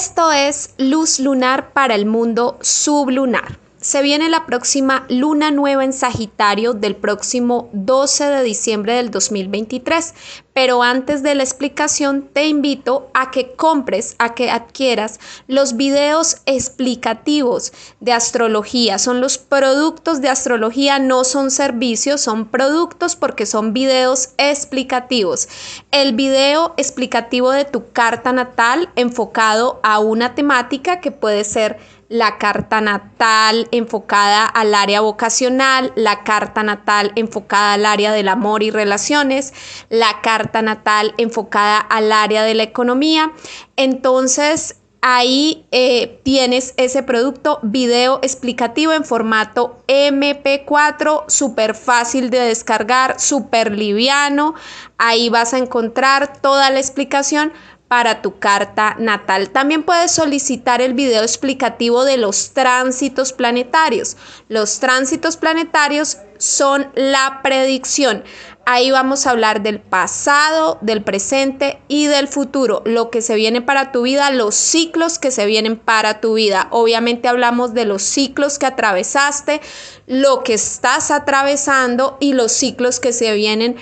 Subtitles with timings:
[0.00, 3.58] Esto es Luz Lunar para el mundo sublunar.
[3.80, 10.14] Se viene la próxima luna nueva en Sagitario del próximo 12 de diciembre del 2023,
[10.52, 16.38] pero antes de la explicación te invito a que compres, a que adquieras los videos
[16.44, 18.98] explicativos de astrología.
[18.98, 25.48] Son los productos de astrología, no son servicios, son productos porque son videos explicativos.
[25.92, 32.38] El video explicativo de tu carta natal enfocado a una temática que puede ser la
[32.38, 38.70] carta natal enfocada al área vocacional, la carta natal enfocada al área del amor y
[38.70, 39.52] relaciones,
[39.90, 43.32] la carta natal enfocada al área de la economía.
[43.76, 53.20] Entonces, ahí eh, tienes ese producto video explicativo en formato MP4, súper fácil de descargar,
[53.20, 54.54] súper liviano.
[54.96, 57.52] Ahí vas a encontrar toda la explicación
[57.88, 59.50] para tu carta natal.
[59.50, 64.16] También puedes solicitar el video explicativo de los tránsitos planetarios.
[64.48, 68.22] Los tránsitos planetarios son la predicción.
[68.70, 73.62] Ahí vamos a hablar del pasado, del presente y del futuro, lo que se viene
[73.62, 76.68] para tu vida, los ciclos que se vienen para tu vida.
[76.70, 79.62] Obviamente hablamos de los ciclos que atravesaste,
[80.06, 83.76] lo que estás atravesando y los ciclos que se vienen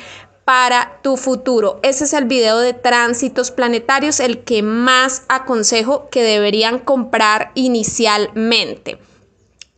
[0.47, 1.81] para tu futuro.
[1.83, 9.01] Ese es el video de tránsitos planetarios, el que más aconsejo que deberían comprar inicialmente.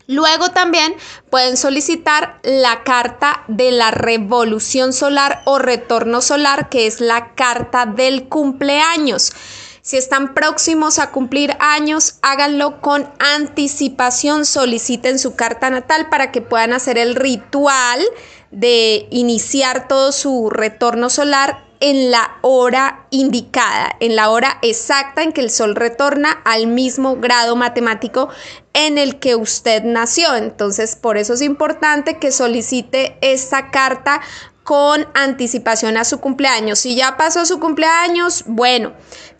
[0.07, 0.95] Luego también
[1.31, 7.87] pueden solicitar la carta de la revolución solar o retorno solar, que es la carta
[7.87, 9.33] del cumpleaños.
[9.81, 16.43] Si están próximos a cumplir años, háganlo con anticipación, soliciten su carta natal para que
[16.43, 18.05] puedan hacer el ritual
[18.51, 25.33] de iniciar todo su retorno solar en la hora indicada, en la hora exacta en
[25.33, 28.29] que el Sol retorna al mismo grado matemático
[28.73, 30.35] en el que usted nació.
[30.35, 34.21] Entonces, por eso es importante que solicite esta carta
[34.65, 36.81] con anticipación a su cumpleaños.
[36.81, 38.93] Si ya pasó su cumpleaños, bueno,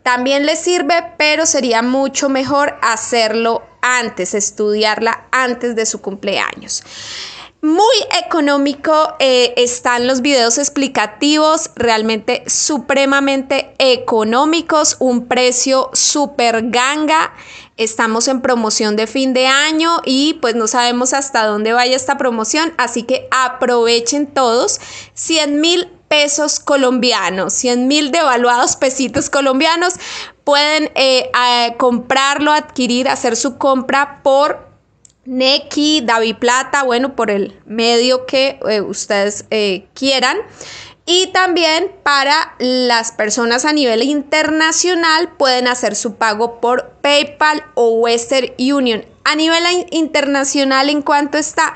[0.03, 6.83] también le sirve, pero sería mucho mejor hacerlo antes, estudiarla antes de su cumpleaños.
[7.61, 17.33] Muy económico eh, están los videos explicativos, realmente supremamente económicos, un precio súper ganga.
[17.77, 22.17] Estamos en promoción de fin de año y pues no sabemos hasta dónde vaya esta
[22.17, 24.81] promoción, así que aprovechen todos.
[25.15, 29.95] 100 mil pesos colombianos, 100 mil devaluados pesitos colombianos.
[30.45, 31.33] Pueden eh,
[31.77, 34.68] comprarlo, adquirir, hacer su compra por
[35.29, 40.39] Neki, David Plata, bueno, por el medio que eh, ustedes eh, quieran.
[41.05, 47.91] Y también para las personas a nivel internacional pueden hacer su pago por PayPal o
[48.01, 49.05] Western Union.
[49.25, 51.75] A nivel internacional, ¿en cuanto está?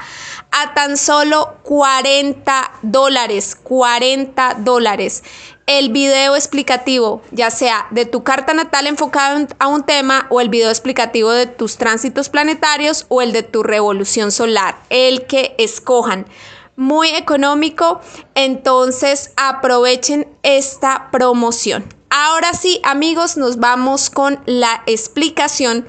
[0.50, 3.54] A tan solo 40 dólares.
[3.54, 5.22] 40 dólares
[5.66, 10.48] el video explicativo, ya sea de tu carta natal enfocado a un tema o el
[10.48, 16.26] video explicativo de tus tránsitos planetarios o el de tu revolución solar, el que escojan.
[16.74, 18.00] Muy económico,
[18.34, 21.84] entonces aprovechen esta promoción.
[22.10, 25.86] Ahora sí, amigos, nos vamos con la explicación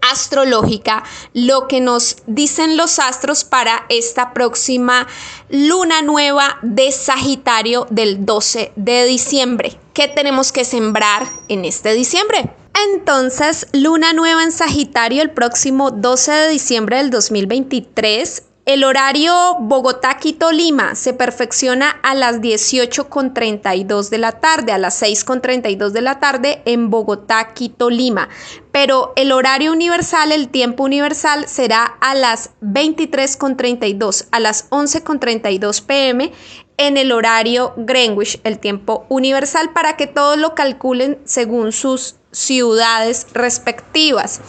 [0.00, 5.06] astrológica, lo que nos dicen los astros para esta próxima
[5.48, 9.78] luna nueva de Sagitario del 12 de diciembre.
[9.94, 12.50] ¿Qué tenemos que sembrar en este diciembre?
[12.92, 20.50] Entonces, luna nueva en Sagitario el próximo 12 de diciembre del 2023 el horario Bogotá-Quito
[20.50, 26.62] Lima se perfecciona a las 18.32 de la tarde, a las 6.32 de la tarde
[26.64, 28.28] en Bogotá, Quito, Lima.
[28.72, 36.32] Pero el horario universal, el tiempo universal será a las 23.32, a las 11.32 pm
[36.76, 43.28] en el horario Greenwich, el tiempo universal, para que todos lo calculen según sus ciudades
[43.32, 44.40] respectivas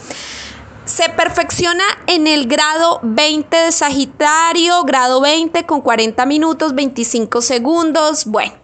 [0.88, 8.24] se perfecciona en el grado 20 de Sagitario, grado 20 con 40 minutos, 25 segundos,
[8.24, 8.54] bueno,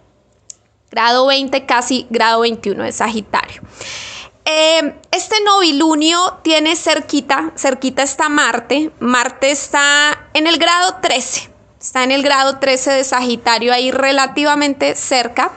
[0.89, 3.61] grado 20 casi grado 21 de Sagitario.
[4.43, 11.49] Eh, este novilunio tiene cerquita, cerquita está Marte, Marte está en el grado 13,
[11.79, 15.51] está en el grado 13 de Sagitario, ahí relativamente cerca.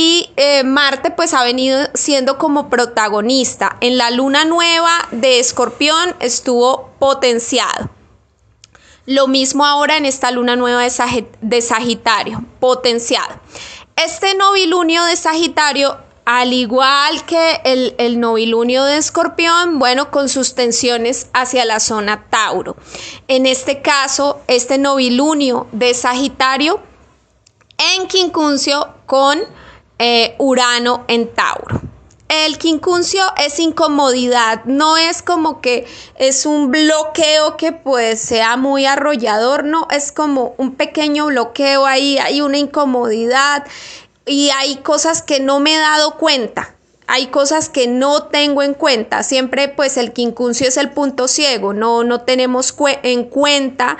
[0.00, 3.78] Y eh, Marte pues ha venido siendo como protagonista.
[3.80, 7.90] En la luna nueva de Escorpión estuvo potenciado.
[9.06, 13.40] Lo mismo ahora en esta luna nueva de, Sagitario, potenciado.
[13.96, 20.54] Este novilunio de Sagitario al igual que el, el, novilunio de escorpión, bueno, con sus
[20.54, 22.76] tensiones hacia la zona Tauro.
[23.26, 26.80] En este caso, este novilunio de Sagitario
[27.78, 29.40] en quincuncio con
[29.98, 31.80] eh, Urano en Tauro.
[32.28, 35.86] El quincuncio es incomodidad, no es como que
[36.16, 42.18] es un bloqueo que pues sea muy arrollador, no, es como un pequeño bloqueo ahí,
[42.18, 43.64] hay una incomodidad
[44.26, 46.74] y hay cosas que no me he dado cuenta.
[47.06, 49.22] Hay cosas que no tengo en cuenta.
[49.22, 51.72] Siempre pues el quincuncio es el punto ciego.
[51.72, 53.96] No, no tenemos en cuenta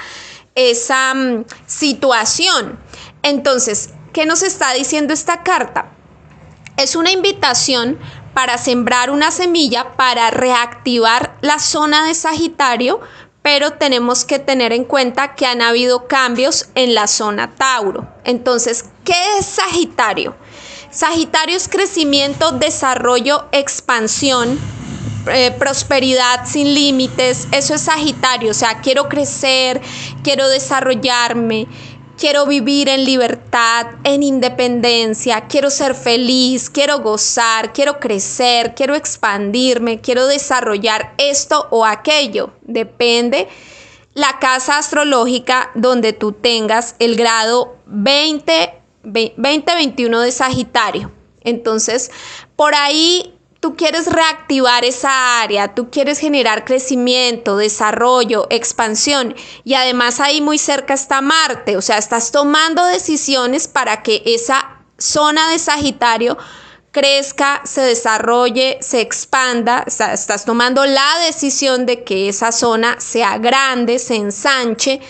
[0.55, 2.79] esa mm, situación.
[3.23, 5.93] Entonces, ¿qué nos está diciendo esta carta?
[6.77, 8.01] Es una invitación
[8.35, 13.01] para sembrar una semilla para reactivar la zona de Sagitario,
[13.43, 18.09] pero tenemos que tener en cuenta que han habido cambios en la zona Tauro.
[18.25, 20.35] Entonces, ¿qué es Sagitario?
[20.91, 24.59] Sagitario es crecimiento, desarrollo, expansión,
[25.31, 27.47] eh, prosperidad sin límites.
[27.53, 29.81] Eso es Sagitario, o sea, quiero crecer,
[30.25, 31.69] quiero desarrollarme,
[32.19, 40.01] quiero vivir en libertad, en independencia, quiero ser feliz, quiero gozar, quiero crecer, quiero expandirme,
[40.01, 42.51] quiero desarrollar esto o aquello.
[42.63, 43.49] Depende
[44.15, 48.75] la casa astrológica donde tú tengas el grado 20,
[49.05, 51.13] 2021 de Sagitario.
[51.43, 52.11] Entonces,
[52.57, 59.35] por ahí tú quieres reactivar esa área, tú quieres generar crecimiento, desarrollo, expansión
[59.65, 64.85] y además ahí muy cerca está Marte, o sea, estás tomando decisiones para que esa
[64.97, 66.39] zona de Sagitario
[66.91, 73.99] crezca, se desarrolle, se expanda, estás tomando la decisión de que esa zona sea grande,
[73.99, 75.01] se ensanche,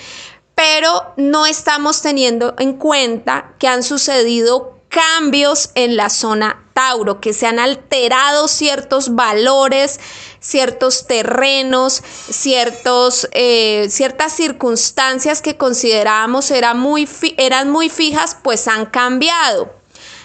[0.55, 7.33] pero no estamos teniendo en cuenta que han sucedido cambios en la zona Tauro, que
[7.33, 10.01] se han alterado ciertos valores,
[10.41, 18.87] ciertos terrenos, ciertos, eh, ciertas circunstancias que considerábamos eran muy, eran muy fijas, pues han
[18.87, 19.75] cambiado.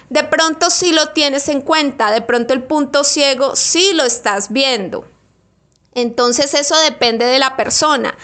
[0.10, 4.51] De pronto sí lo tienes en cuenta, de pronto el punto ciego sí lo estás
[4.51, 5.07] viendo.
[5.95, 8.16] Entonces eso depende de la persona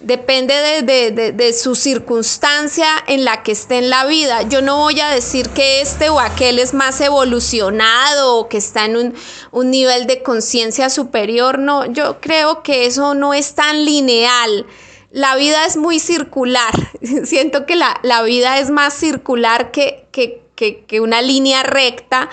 [0.00, 4.42] depende de, su circunstancia en la que esté en la vida.
[4.42, 8.84] Yo no voy a decir que este o aquel es más evolucionado o que está
[8.84, 9.14] en un,
[9.50, 11.58] un nivel de conciencia superior.
[11.58, 14.66] No, yo creo que eso no es tan lineal.
[15.10, 16.72] La vida es muy circular.
[17.24, 22.28] Siento que la, la vida es más circular que, que, que, que una línea recta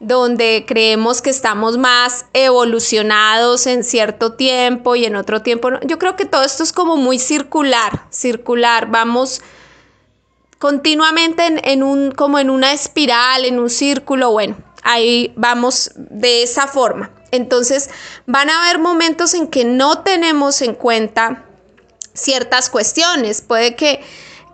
[0.00, 5.70] donde creemos que estamos más evolucionados en cierto tiempo y en otro tiempo.
[5.82, 9.40] Yo creo que todo esto es como muy circular, circular, vamos
[10.58, 16.66] continuamente en, un, como en una espiral, en un círculo, bueno, ahí vamos de esa
[16.66, 17.10] forma.
[17.30, 17.90] Entonces
[18.26, 21.44] van a haber momentos en que no tenemos en cuenta
[22.14, 24.00] ciertas cuestiones, puede que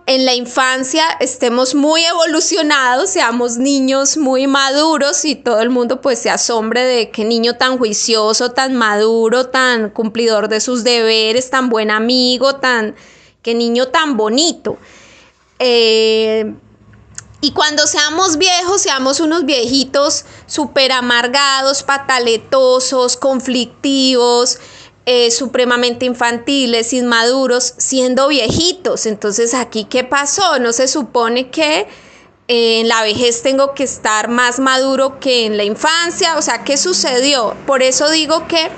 [0.06, 6.18] en la infancia estemos muy evolucionados, seamos niños muy maduros y todo el mundo pues
[6.18, 11.70] se asombre de qué niño tan juicioso, tan maduro, tan cumplidor de sus deberes, tan
[11.70, 12.94] buen amigo, tan
[13.42, 14.76] qué niño tan bonito.
[15.58, 16.54] Eh,
[17.40, 24.58] y cuando seamos viejos, seamos unos viejitos súper amargados, pataletosos, conflictivos,
[25.06, 29.06] eh, supremamente infantiles, inmaduros, siendo viejitos.
[29.06, 30.58] Entonces, aquí, ¿qué pasó?
[30.58, 31.86] No se supone que
[32.48, 36.36] eh, en la vejez tengo que estar más maduro que en la infancia.
[36.38, 37.54] O sea, ¿qué sucedió?
[37.66, 38.70] Por eso digo que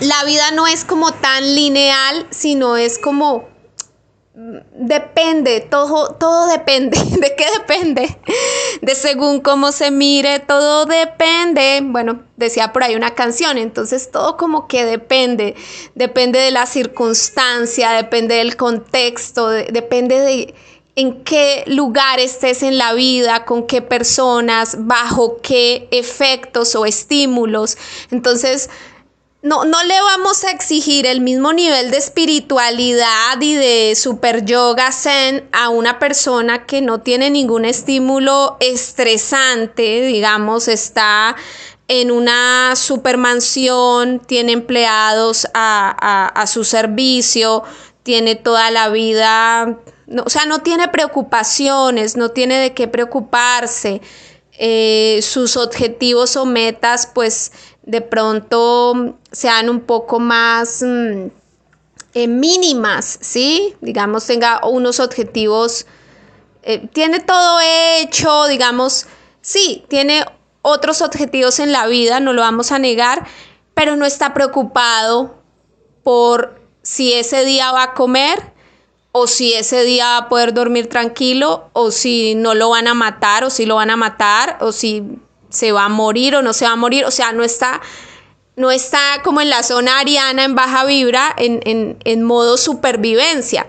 [0.00, 3.48] la vida no es como tan lineal, sino es como
[4.38, 6.98] Depende, todo, todo depende.
[7.20, 8.18] ¿De qué depende?
[8.82, 11.80] De según cómo se mire, todo depende.
[11.82, 15.54] Bueno, decía por ahí una canción, entonces todo como que depende.
[15.94, 20.54] Depende de la circunstancia, depende del contexto, depende de
[20.96, 27.78] en qué lugar estés en la vida, con qué personas, bajo qué efectos o estímulos.
[28.10, 28.68] Entonces,
[29.46, 34.90] no, no le vamos a exigir el mismo nivel de espiritualidad y de super yoga
[34.90, 41.36] zen a una persona que no tiene ningún estímulo estresante, digamos, está
[41.86, 47.62] en una supermansión, tiene empleados a, su servicio,
[48.02, 49.78] tiene toda la vida,
[50.24, 54.00] o sea, no tiene preocupaciones, no tiene de qué preocuparse.
[54.58, 57.52] Eh, sus objetivos o metas pues
[57.86, 61.28] de pronto sean un poco más mm,
[62.14, 63.74] eh, mínimas, ¿sí?
[63.80, 65.86] Digamos, tenga unos objetivos,
[66.62, 69.06] eh, tiene todo hecho, digamos,
[69.40, 70.24] sí, tiene
[70.62, 73.26] otros objetivos en la vida, no lo vamos a negar,
[73.74, 75.36] pero no está preocupado
[76.02, 78.52] por si ese día va a comer
[79.12, 82.94] o si ese día va a poder dormir tranquilo o si no lo van a
[82.94, 85.18] matar o si lo van a matar o si
[85.56, 87.80] se va a morir o no se va a morir, o sea, no está
[88.56, 93.66] no está como en la zona ariana en baja vibra, en, en, modo supervivencia.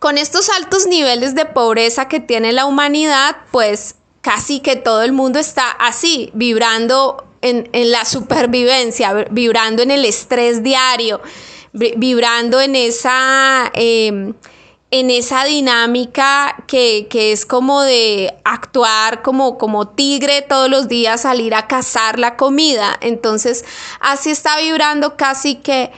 [0.00, 5.12] Con estos altos niveles de pobreza que tiene la humanidad, pues casi que todo el
[5.12, 11.20] mundo está así, vibrando en, la supervivencia, vibrando en el estrés diario,
[11.72, 13.70] vibrando en esa...
[13.74, 14.34] Em,
[14.90, 21.54] en esa dinámica que, es como de actuar como, como tigre todos los días, salir
[21.54, 22.98] a cazar la comida.
[23.00, 23.64] Entonces,
[24.00, 25.92] así está vibrando casi que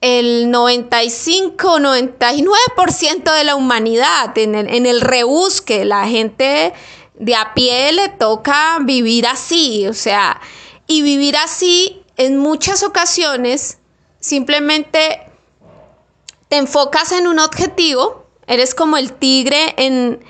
[0.00, 5.84] el 95, 99% de la humanidad en el, en el rebusque.
[5.84, 6.72] La gente
[7.14, 10.40] de a pie le toca vivir así, o sea,
[10.88, 13.78] y vivir así en muchas ocasiones
[14.18, 15.20] simplemente
[16.48, 20.24] te enfocas en un objetivo Eres como el tigre en,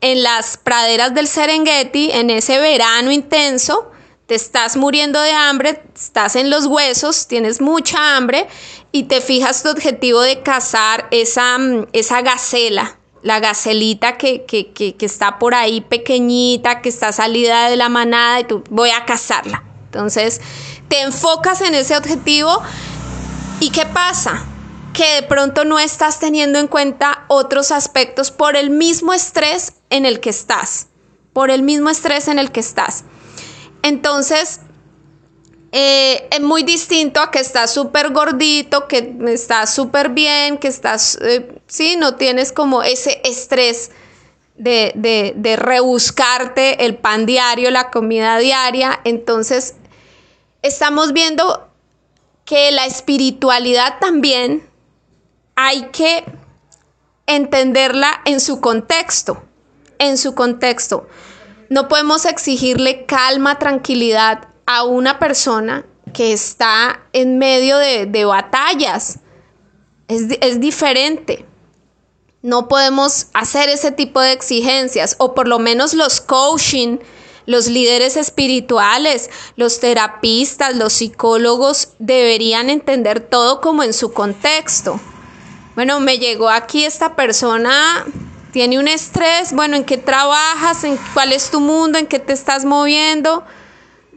[0.00, 3.90] en las praderas del Serengeti, en ese verano intenso.
[4.26, 8.46] Te estás muriendo de hambre, estás en los huesos, tienes mucha hambre
[8.92, 11.56] y te fijas tu objetivo de cazar esa,
[11.92, 17.70] esa gacela, la gacelita que, que, que, que, está por ahí pequeñita, que está salida
[17.70, 19.64] de la manada y tú voy a cazarla.
[19.86, 20.42] Entonces,
[20.88, 22.62] te enfocas en ese objetivo
[23.60, 24.44] y ¿qué pasa?
[24.98, 30.04] Que de pronto no estás teniendo en cuenta otros aspectos por el mismo estrés en
[30.04, 30.88] el que estás,
[31.32, 33.04] por el mismo estrés en el que estás.
[33.82, 34.58] Entonces,
[35.70, 41.16] eh, es muy distinto a que estás súper gordito, que estás súper bien, que estás,
[41.22, 43.92] eh, sí, no tienes como ese estrés
[44.56, 48.98] de, de, de rebuscarte el pan diario, la comida diaria.
[49.04, 49.76] Entonces,
[50.62, 51.70] estamos viendo
[52.44, 54.67] que la espiritualidad también
[55.60, 56.24] hay que
[57.26, 59.42] entenderla en su contexto,
[59.98, 61.08] en su contexto.
[61.68, 65.84] No podemos exigirle calma, tranquilidad a una persona
[66.14, 69.18] que está en medio de, batallas.
[70.06, 71.44] Es, es diferente.
[72.40, 76.98] No podemos hacer ese tipo de exigencias, o por lo menos los coaching,
[77.46, 85.00] los líderes espirituales, los terapistas, los psicólogos deberían entender todo como en su contexto
[85.78, 88.04] bueno, me llegó aquí esta persona,
[88.50, 90.82] tiene un estrés, bueno, ¿en qué trabajas?
[90.82, 92.00] ¿En cuál es tu mundo?
[92.00, 93.44] ¿En qué te estás moviendo?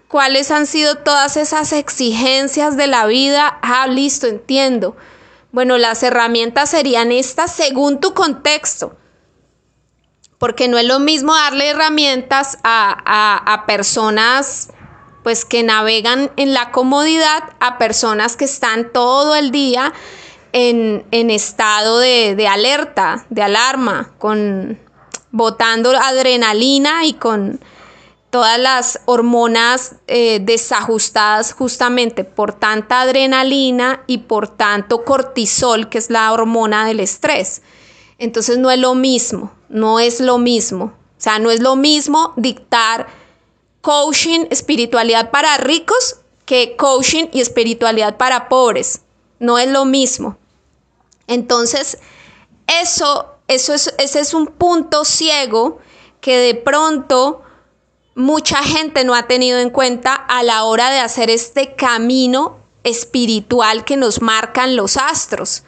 [0.08, 3.60] ¿Cuáles han sido todas esas exigencias de la vida?
[3.62, 4.98] Ah, listo, entiendo.
[5.52, 8.98] Bueno, las herramientas serían estas según tu contexto.
[10.40, 14.70] Porque no es lo mismo darle herramientas a, a personas
[15.22, 19.94] pues que navegan en la comodidad, a personas que están todo el día
[20.54, 24.80] en, estado de, alerta, de alarma, con
[25.32, 27.62] botando adrenalina y con
[28.30, 36.10] todas las hormonas eh, desajustadas justamente por tanta adrenalina y por tanto cortisol, que es
[36.10, 37.62] la hormona del estrés.
[38.18, 40.86] Entonces no es lo mismo, no es lo mismo.
[40.86, 43.08] O sea, no es lo mismo dictar
[43.82, 49.02] coaching, espiritualidad para ricos que coaching y espiritualidad para pobres.
[49.40, 50.38] No es lo mismo.
[51.32, 51.98] Entonces,
[52.68, 55.80] eso, eso es, ese es un punto ciego
[56.20, 57.42] que de pronto
[58.16, 63.86] mucha gente no ha tenido en cuenta a la hora de hacer este camino espiritual
[63.86, 65.64] que nos marcan los astros.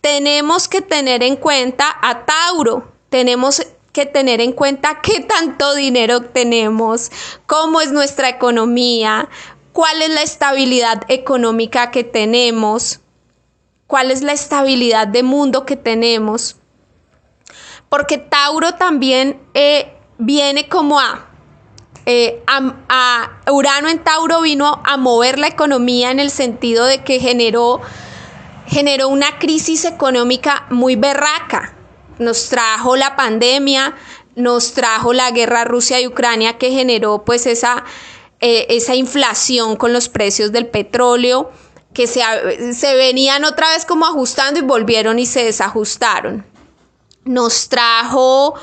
[0.00, 3.60] Tenemos que tener en cuenta a Tauro, tenemos
[3.92, 7.10] que tener en cuenta qué tanto dinero tenemos,
[7.46, 9.28] cómo es nuestra economía,
[9.72, 13.00] cuál es la estabilidad económica que tenemos,
[13.90, 16.56] cuál es la estabilidad de mundo que tenemos.
[17.88, 21.00] Porque Tauro también eh, viene como
[22.06, 27.02] eh, a, a, Urano en Tauro vino a mover la economía en el sentido de
[27.02, 27.80] que generó,
[28.68, 31.74] generó una crisis económica muy berraca.
[32.20, 33.96] Nos trajo la pandemia,
[34.36, 37.82] nos trajo la guerra Rusia y Ucrania que generó pues esa,
[38.38, 41.50] eh, esa inflación con los precios del petróleo
[41.92, 42.22] que se,
[42.74, 46.46] se venían otra vez como ajustando y volvieron y se desajustaron.
[47.24, 48.54] Nos trajo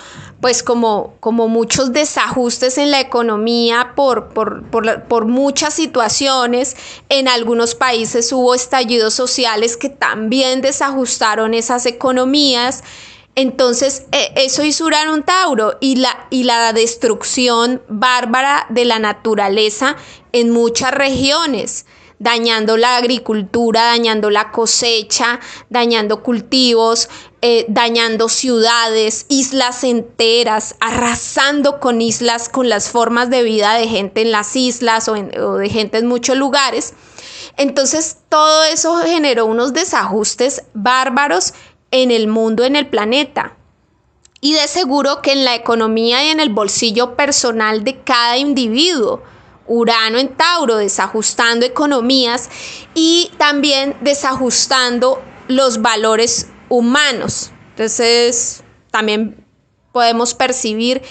[0.42, 6.76] pues como, como muchos desajustes en la economía por, por, por, por, muchas situaciones.
[7.10, 12.84] En algunos países hubo estallidos sociales que también desajustaron esas economías.
[13.36, 19.96] Entonces, e, eso hizo Urano Tauro y la, y la destrucción bárbara de la naturaleza
[20.32, 21.86] en muchas regiones
[22.20, 27.10] dañando la agricultura, dañando la cosecha, dañando cultivos,
[27.42, 34.22] eh, dañando ciudades, islas enteras, arrasando con islas, con las formas de vida de gente
[34.22, 36.94] en las islas o, o de gente en muchos lugares.
[37.58, 41.54] Entonces todo eso generó unos desajustes bárbaros
[41.92, 43.56] en el mundo, en el planeta.
[44.40, 49.24] Y de seguro que en la economía y en el bolsillo personal de cada individuo.
[49.68, 52.50] Urano en Tauro, desajustando economías
[52.94, 57.52] y también desajustando los valores humanos.
[57.72, 59.46] Entonces, también
[59.92, 61.02] podemos percibir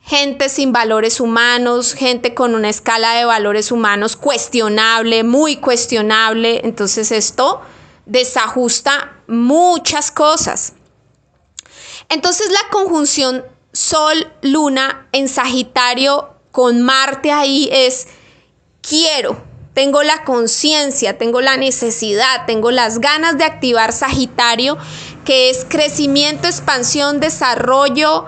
[0.00, 6.60] gente sin valores humanos, gente con una escala de valores humanos cuestionable, muy cuestionable.
[6.64, 7.62] Entonces, esto
[8.06, 10.74] desajusta muchas cosas.
[12.10, 18.06] Entonces, la conjunción Sol-Luna en Sagitario con Marte ahí es
[18.80, 19.42] quiero,
[19.74, 24.78] tengo la conciencia, tengo la necesidad, tengo las ganas de activar Sagitario,
[25.24, 28.26] que es crecimiento, expansión, desarrollo,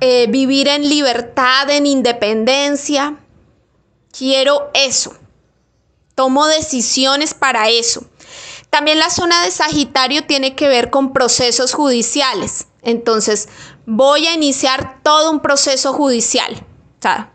[0.00, 3.18] eh, vivir en libertad, en independencia.
[4.10, 5.14] Quiero eso.
[6.14, 8.06] Tomo decisiones para eso.
[8.70, 12.68] También la zona de Sagitario tiene que ver con procesos judiciales.
[12.80, 13.50] Entonces,
[13.84, 16.64] voy a iniciar todo un proceso judicial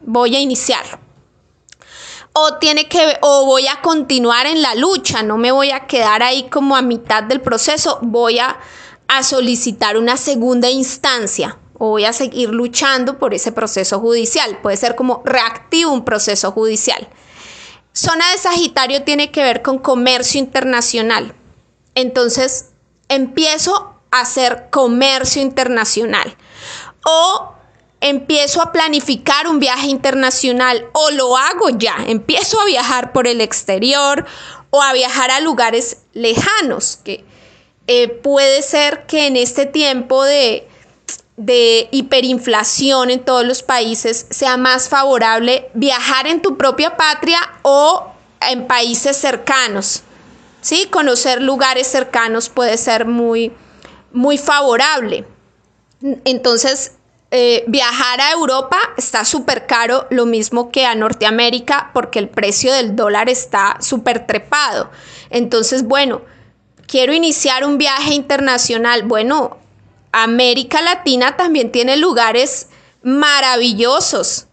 [0.01, 0.99] voy a iniciar.
[2.33, 6.23] O tiene que o voy a continuar en la lucha, no me voy a quedar
[6.23, 8.57] ahí como a mitad del proceso, voy a,
[9.07, 14.59] a solicitar una segunda instancia o voy a seguir luchando por ese proceso judicial.
[14.61, 17.09] Puede ser como reactivo un proceso judicial.
[17.93, 21.35] Zona de Sagitario tiene que ver con comercio internacional.
[21.95, 22.69] Entonces,
[23.09, 26.37] empiezo a hacer comercio internacional.
[27.03, 27.55] O
[28.01, 33.39] empiezo a planificar un viaje internacional o lo hago ya, empiezo a viajar por el
[33.41, 34.25] exterior
[34.71, 37.23] o a viajar a lugares lejanos, que
[37.87, 40.67] eh, puede ser que en este tiempo de,
[41.37, 48.11] de hiperinflación en todos los países sea más favorable viajar en tu propia patria o
[48.41, 50.03] en países cercanos.
[50.61, 50.87] ¿sí?
[50.89, 53.51] Conocer lugares cercanos puede ser muy,
[54.11, 55.25] muy favorable.
[56.25, 56.93] Entonces,
[57.33, 62.73] eh, viajar a Europa está súper caro, lo mismo que a Norteamérica, porque el precio
[62.73, 64.91] del dólar está súper trepado.
[65.29, 66.21] Entonces, bueno,
[66.87, 69.03] quiero iniciar un viaje internacional.
[69.03, 69.57] Bueno,
[70.11, 72.67] América Latina también tiene lugares
[73.01, 74.47] maravillosos.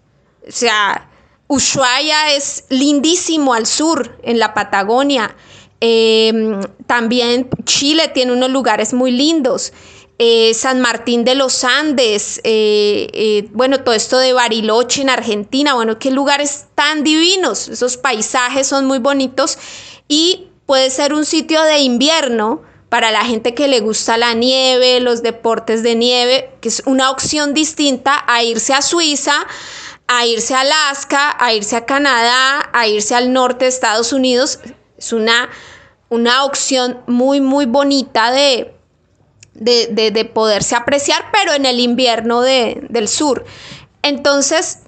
[0.46, 1.08] O sea,
[1.48, 5.34] Ushuaia es lindísimo al sur, en la Patagonia.
[5.80, 9.72] Em, también Chile tiene unos lugares muy lindos.
[10.20, 15.74] Eh, San Martín de los Andes, eh, eh, bueno, todo esto de Bariloche en Argentina,
[15.74, 19.58] bueno, qué lugares tan divinos, esos paisajes son muy bonitos
[20.08, 24.98] y puede ser un sitio de invierno para la gente que le gusta la nieve,
[24.98, 29.46] los deportes de nieve, que es una opción distinta a irse a Suiza,
[30.08, 34.58] a irse a Alaska, a irse a Canadá, a irse al norte de Estados Unidos.
[34.96, 35.48] Es una,
[36.08, 38.77] una opción muy, muy bonita de,
[39.58, 43.44] de, poderse apreciar, pero en el invierno del sur.
[44.02, 44.80] Entonces,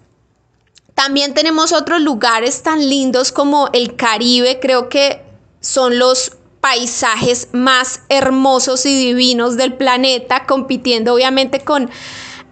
[0.94, 5.22] también tenemos otros lugares tan lindos como el Caribe, creo que
[5.60, 11.90] son los paisajes más hermosos y divinos del planeta, compitiendo obviamente con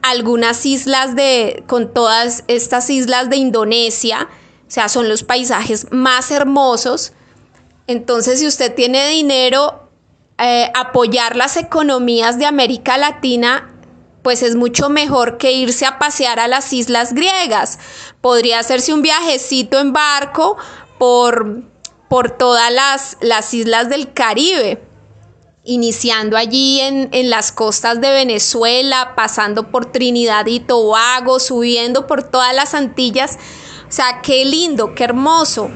[0.03, 4.29] algunas islas de, con todas estas islas de Indonesia,
[4.67, 7.13] o sea, son los paisajes más hermosos.
[7.87, 9.88] Entonces, si usted tiene dinero,
[10.39, 13.75] eh, apoyar las economías de América Latina
[14.23, 17.79] pues es mucho mejor que irse a pasear a las islas griegas.
[18.21, 20.59] Podría hacerse un viajecito en barco
[20.99, 21.63] por,
[22.11, 24.83] por todas las, las islas del Caribe,
[25.65, 32.23] iniciando allí en, en, las costas de Venezuela, pasando por Trinidad y Tobago, subiendo por
[32.23, 33.39] todas las Antillas.
[33.89, 35.71] O sea, qué lindo, qué hermoso.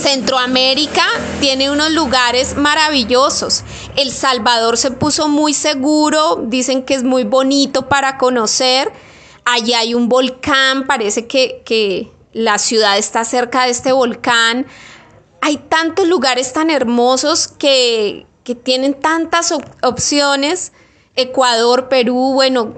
[0.00, 1.04] Centroamérica
[1.40, 3.64] tiene unos lugares maravillosos.
[3.96, 8.90] El Salvador se puso muy seguro, dicen que es muy bonito para conocer.
[9.44, 14.66] Allí hay un volcán, parece que, la ciudad está cerca de este volcán.
[15.40, 18.26] Hay tantos lugares tan hermosos que,
[18.64, 20.72] tienen tantas opciones.
[21.14, 22.74] Ecuador, Perú, bueno,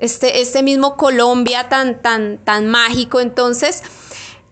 [0.00, 3.20] este, este mismo Colombia tan, tan, tan mágico.
[3.20, 3.82] Entonces,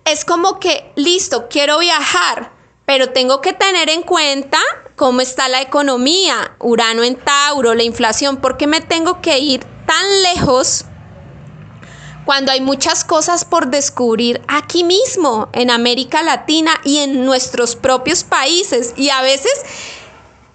[0.05, 2.53] es como que, listo, quiero viajar,
[2.87, 4.59] pero tengo que tener en cuenta
[4.97, 9.65] cómo está la economía, Urano en Tauro, la inflación, ¿por qué me tengo que ir
[9.87, 10.85] tan lejos
[12.25, 18.25] cuando hay muchas cosas por descubrir aquí mismo, en América Latina y en nuestros propios
[18.25, 19.53] países y a veces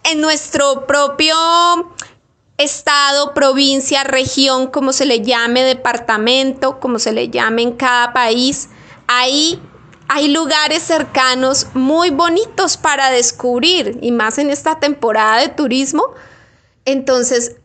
[0.04, 1.36] en nuestro propio
[2.58, 8.70] estado, provincia, región, como se le llame, departamento, como se le llame en cada país.
[9.12, 9.60] Ahí
[10.08, 16.14] hay lugares cercanos muy bonitos para descubrir y más en esta temporada de turismo.
[16.86, 17.56] Entonces,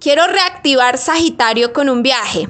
[0.00, 2.48] quiero reactivar Sagitario con un viaje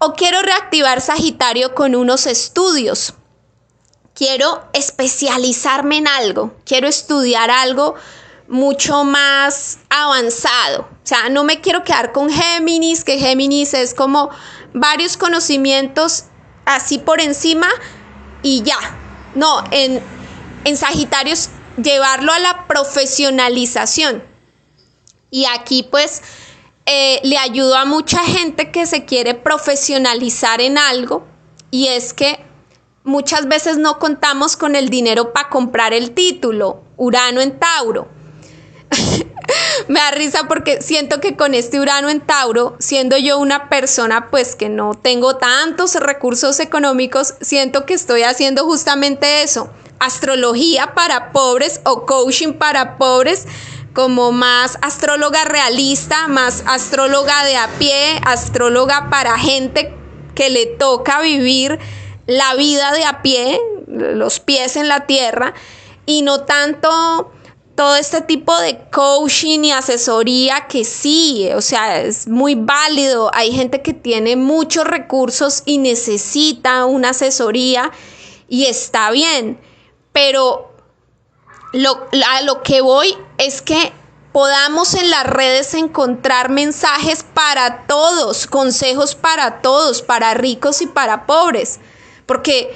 [0.00, 3.14] o quiero reactivar Sagitario con unos estudios.
[4.12, 7.94] Quiero especializarme en algo, quiero estudiar algo
[8.48, 10.82] mucho más avanzado.
[10.82, 14.28] O sea, no me quiero quedar con Géminis, que Géminis es como
[14.74, 16.24] varios conocimientos
[16.64, 17.68] así por encima,
[18.42, 18.78] y ya.
[19.34, 20.00] No, en,
[20.64, 24.22] en Sagitarios llevarlo a la profesionalización.
[25.30, 26.22] Y aquí pues
[26.86, 31.26] eh, le ayudo a mucha gente que se quiere profesionalizar en algo
[31.70, 32.44] y es que
[33.02, 38.08] muchas veces no contamos con el dinero para comprar el título, Urano en Tauro.
[39.88, 44.28] me da risa porque siento que con este Urano en Tauro, siendo yo una persona
[44.30, 51.32] pues que no tengo tantos recursos económicos, siento que estoy haciendo justamente eso, astrología para
[51.32, 53.46] pobres o coaching para pobres,
[53.92, 59.94] como más astróloga realista, más astróloga de a pie, astróloga para gente
[60.34, 61.78] que le toca vivir
[62.26, 65.54] la vida de a pie, los pies en la tierra,
[66.06, 67.30] y no tanto
[67.74, 73.30] todo este tipo de coaching y asesoría que sí, o sea, es muy válido.
[73.34, 77.90] Hay gente que tiene muchos recursos y necesita una asesoría
[78.48, 79.58] y está bien,
[80.12, 80.72] pero
[81.72, 83.92] lo, a lo que voy es que
[84.32, 91.26] podamos en las redes encontrar mensajes para todos, consejos para todos, para ricos y para
[91.26, 91.80] pobres,
[92.26, 92.72] porque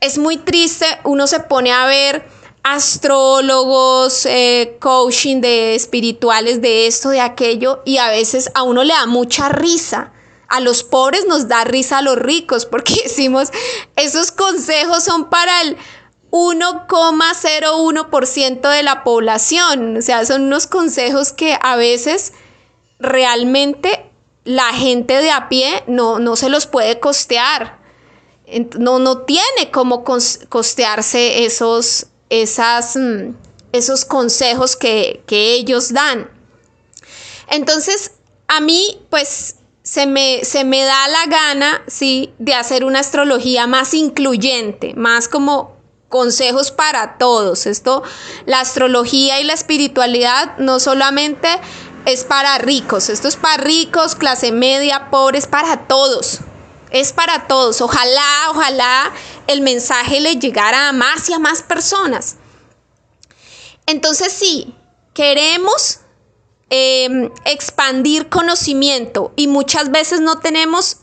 [0.00, 2.28] es muy triste, uno se pone a ver
[2.68, 8.92] astrólogos, eh, coaching de espirituales, de esto, de aquello, y a veces a uno le
[8.92, 10.12] da mucha risa.
[10.48, 13.50] A los pobres nos da risa a los ricos porque decimos,
[13.94, 15.76] esos consejos son para el
[16.32, 19.98] 1,01% de la población.
[19.98, 22.32] O sea, son unos consejos que a veces
[22.98, 24.10] realmente
[24.42, 27.78] la gente de a pie no, no se los puede costear.
[28.76, 33.34] No, no tiene cómo costearse esos, esas, mm,
[33.72, 36.30] esos consejos que, ellos dan.
[37.50, 38.12] Entonces,
[38.48, 43.66] a mí, pues, se me, se me da la gana, sí, de hacer una astrología
[43.66, 45.76] más incluyente, más como
[46.08, 47.66] consejos para todos.
[47.66, 48.02] Esto,
[48.46, 51.48] la astrología y la espiritualidad no solamente
[52.06, 56.40] es para ricos, esto es para ricos, clase media, pobres, para todos.
[56.90, 57.80] Es para todos.
[57.80, 59.12] Ojalá, ojalá
[59.46, 62.36] el mensaje le llegara a más y a más personas.
[63.86, 64.74] Entonces sí,
[65.14, 66.00] queremos
[66.70, 70.98] em, expandir conocimiento y muchas veces no tenemos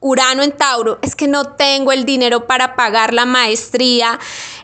[0.00, 4.18] Urano en Tauro, es que no tengo el dinero para pagar la maestría,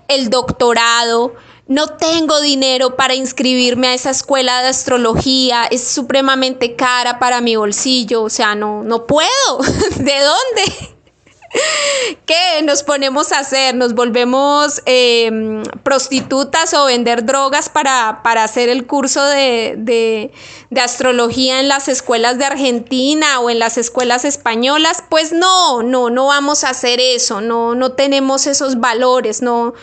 [0.07, 1.35] el doctorado,
[1.71, 7.55] no tengo dinero para inscribirme a esa escuela de astrología, es supremamente cara para mi
[7.55, 9.29] bolsillo, o sea, no, no puedo.
[9.97, 10.97] ¿De dónde?
[12.27, 13.77] ¿Qué nos ponemos a hacer?
[13.77, 20.33] ¿Nos volvemos em, prostitutas o vender drogas para, hacer el curso de, de,
[20.83, 25.05] astrología en las escuelas de Argentina o en las escuelas españolas?
[25.09, 29.75] Pues no, no, no vamos a hacer eso, no, no tenemos esos valores, no,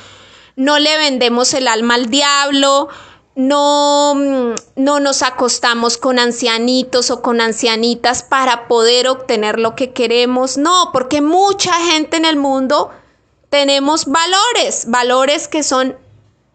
[0.58, 2.90] no le vendemos el alma al diablo,
[3.36, 9.94] no, mm, no nos acostamos con ancianitos o con ancianitas para poder obtener lo que
[9.94, 10.58] queremos.
[10.58, 12.90] No, porque mucha gente en el mundo
[13.50, 15.96] tenemos valores, valores que son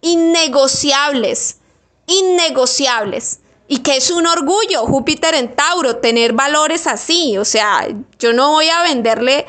[0.00, 1.58] innegociables,
[2.06, 3.38] innegociables.
[3.68, 7.38] Y que es un orgullo, Júpiter en Tauro, tener valores así.
[7.38, 7.86] O sea,
[8.18, 9.46] yo no voy a venderle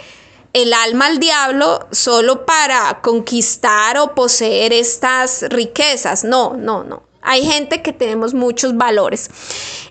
[0.53, 6.23] el alma al diablo solo para conquistar o poseer estas riquezas.
[6.23, 7.03] No, no, no.
[7.21, 9.29] Hay gente que tenemos muchos valores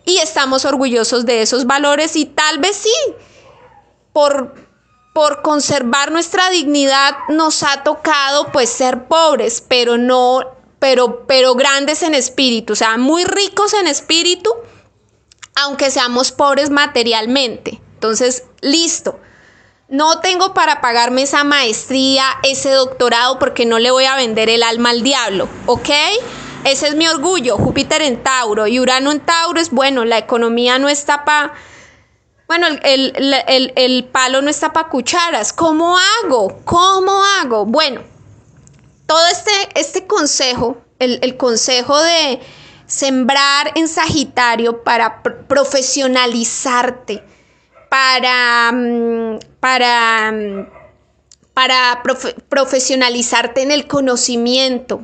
[0.05, 2.95] y estamos orgullosos de esos valores y tal vez sí,
[4.13, 4.55] por,
[5.15, 10.41] por conservar nuestra dignidad nos ha tocado pues ser pobres, pero no,
[10.79, 14.53] pero, pero grandes en espíritu, o sea, muy ricos en espíritu,
[15.55, 17.81] aunque seamos pobres materialmente.
[17.95, 19.19] Entonces, listo.
[19.93, 24.63] No tengo para pagarme esa maestría, ese doctorado, porque no le voy a vender el
[24.63, 25.91] alma al diablo, ¿ok?
[26.65, 30.79] ese es mi orgullo, Júpiter en Tauro y Urano en Tauro es bueno, la economía
[30.79, 31.53] no está para...
[32.47, 35.53] Bueno, el, palo no está para cucharas.
[35.53, 36.63] ¿Cómo hago?
[36.65, 37.67] ¿Cómo hago?
[37.67, 38.01] Bueno,
[39.07, 42.41] todo este, este consejo, el consejo de
[42.87, 47.23] sembrar en Sagitario para profesionalizarte,
[47.91, 48.73] para,
[49.63, 50.35] para,
[51.55, 52.03] para
[52.49, 55.03] profesionalizarte en el conocimiento,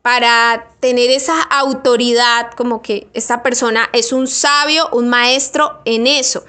[0.00, 6.46] para tener esa autoridad como que esta persona es un sabio, un maestro en eso.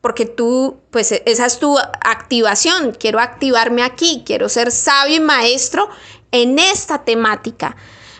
[0.00, 2.96] Porque tú, pues esa es tu activación.
[2.98, 5.88] Quiero activarme aquí, quiero ser sabio y maestro
[6.32, 7.76] en esta temática.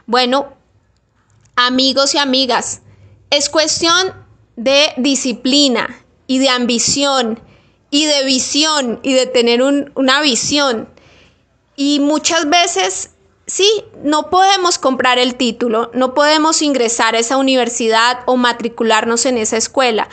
[0.06, 0.52] Bueno,
[1.56, 2.82] amigos y amigas,
[3.30, 4.14] es cuestión
[4.54, 5.98] de disciplina
[6.28, 7.40] y de ambición
[7.92, 10.88] y de visión y de tener una visión.
[11.76, 13.10] Y muchas veces,
[13.46, 13.68] sí,
[14.02, 19.58] no podemos comprar el título, no podemos ingresar a esa universidad o matricularnos en esa
[19.58, 20.08] escuela,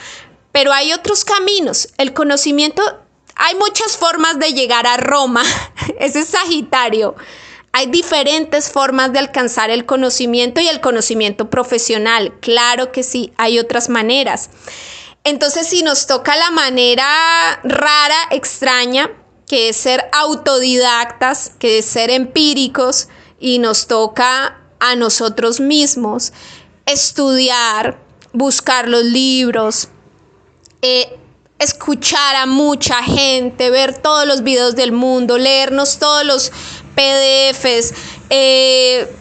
[0.51, 1.87] pero hay otros caminos.
[1.97, 2.83] El conocimiento,
[3.35, 5.43] hay muchas formas de llegar a Roma,
[5.99, 7.15] ese es Sagitario.
[7.71, 12.33] Hay diferentes formas de alcanzar el conocimiento y el conocimiento profesional.
[12.41, 14.49] Claro que sí, hay otras maneras.
[15.23, 19.11] Entonces, si nos toca la manera rara, extraña,
[19.47, 23.07] que es ser autodidactas, que es ser empíricos,
[23.39, 26.33] y nos toca a nosotros mismos
[26.85, 27.99] estudiar,
[28.33, 29.89] buscar los libros,
[30.81, 31.17] eh,
[31.59, 36.51] escuchar a mucha gente, ver todos los videos del mundo, leernos todos los
[36.95, 37.93] PDFs,
[38.29, 39.13] eh,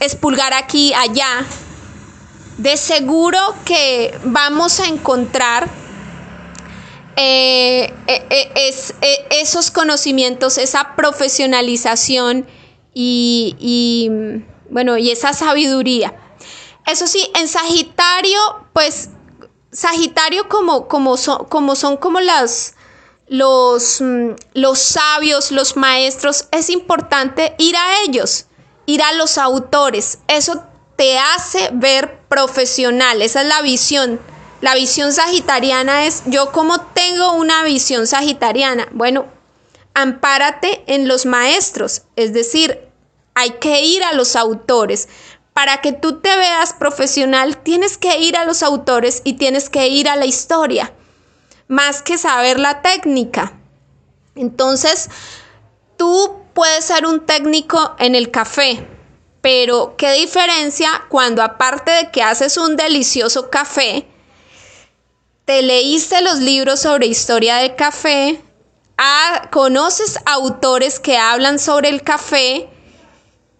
[0.00, 1.46] expulgar aquí, allá,
[2.58, 5.70] de seguro que vamos a encontrar
[7.16, 12.46] eh, eh, esos conocimientos, esa profesionalización
[12.92, 14.10] y,
[14.70, 16.14] bueno, y esa sabiduría.
[16.86, 18.38] Eso sí, en Sagitario,
[18.72, 19.10] pues
[19.70, 22.74] Sagitario como, como, son, como son como las,
[23.28, 28.46] los, mm, los sabios, los maestros, es importante ir a ellos,
[28.86, 30.18] ir a los autores.
[30.26, 30.62] Eso
[30.98, 34.18] te hace ver profesional, esa es la visión.
[34.60, 39.26] La visión sagitariana es, yo como tengo una visión sagitariana, bueno,
[39.94, 42.80] ampárate en los maestros, es decir,
[43.34, 45.08] hay que ir a los autores.
[45.52, 49.86] Para que tú te veas profesional, tienes que ir a los autores y tienes que
[49.86, 50.92] ir a la historia
[51.68, 53.52] más que saber la técnica.
[54.34, 55.08] Entonces,
[55.96, 58.84] tú puedes ser un técnico en el café,
[59.40, 64.06] pero qué diferencia cuando aparte de que haces un delicioso café,
[65.44, 68.42] te leíste los libros sobre historia del café,
[68.98, 72.68] ah, conoces autores que hablan sobre el café,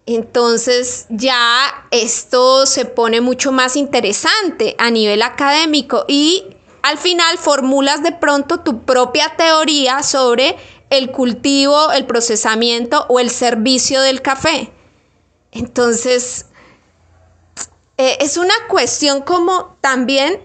[0.05, 6.45] entonces ya esto se pone mucho más interesante a nivel académico y
[6.83, 10.57] al final formulas de pronto tu propia teoría sobre
[10.91, 14.73] el cultivo, el procesamiento o el servicio del café.
[15.53, 16.47] Entonces,
[17.97, 20.41] eh, es una cuestión como también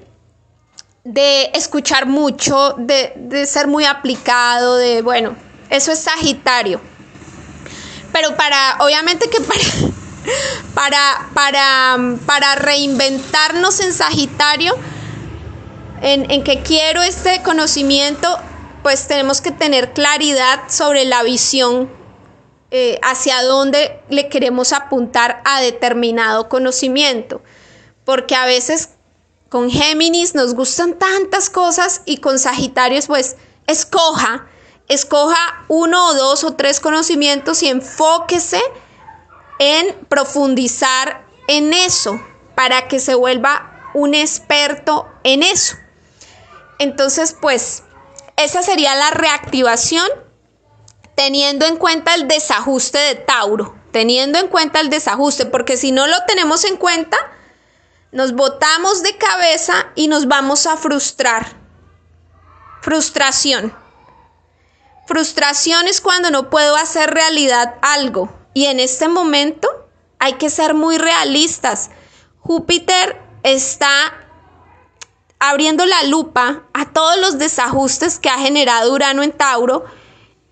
[1.04, 5.36] de escuchar mucho, de, de, ser muy aplicado, de, bueno,
[5.70, 6.80] eso es Sagitario.
[8.14, 9.64] Pero para, obviamente que para,
[10.74, 14.76] para, para, para reinventarnos en Sagitario,
[16.04, 18.38] en, que quiero este conocimiento,
[18.84, 21.90] pues tenemos que tener claridad sobre la visión
[22.76, 27.44] eh, hacia dónde le queremos apuntar a determinado conocimiento.
[28.04, 28.90] Porque a veces
[29.48, 33.36] con Géminis nos gustan tantas cosas y con Sagitarios pues
[33.68, 34.48] escoja,
[34.90, 38.60] escoja uno o dos o tres conocimientos y enfóquese
[39.60, 42.20] en profundizar en eso
[42.56, 45.76] para que se vuelva un experto en eso.
[46.80, 47.84] Entonces, pues,
[48.36, 50.08] esa sería la reactivación
[51.16, 56.08] teniendo en cuenta el desajuste de Tauro, teniendo en cuenta el desajuste, porque si no
[56.08, 57.18] lo tenemos en cuenta,
[58.12, 61.58] nos botamos de cabeza y nos vamos a frustrar.
[62.82, 63.76] Frustración.
[65.06, 68.34] Frustración es cuando no puedo hacer realidad algo.
[68.54, 69.68] Y en este momento
[70.20, 71.90] hay que ser muy realistas.
[72.40, 73.90] Júpiter está
[75.40, 79.86] abriendo la lupa a todos los desajustes que ha generado Urano en Tauro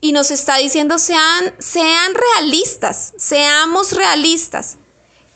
[0.01, 4.77] y nos está diciendo sean, sean realistas, seamos realistas.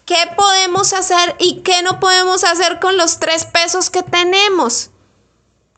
[0.06, 4.90] ¿Qué podemos hacer y qué no podemos hacer con los tres pesos que tenemos?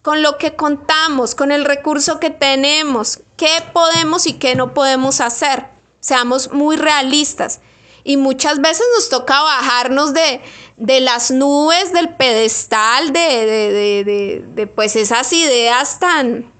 [0.01, 3.19] Con lo que contamos, con el recurso que tenemos.
[3.35, 5.67] ¿Qué podemos y qué no podemos hacer?
[5.99, 7.59] Seamos muy realistas.
[8.03, 10.41] y muchas veces nos toca bajarnos de,
[10.77, 16.53] de las nubes, del pedestal, de, de, de, pues esas ideas tan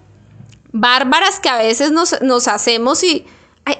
[0.80, 3.26] bárbaras que a veces nos, hacemos y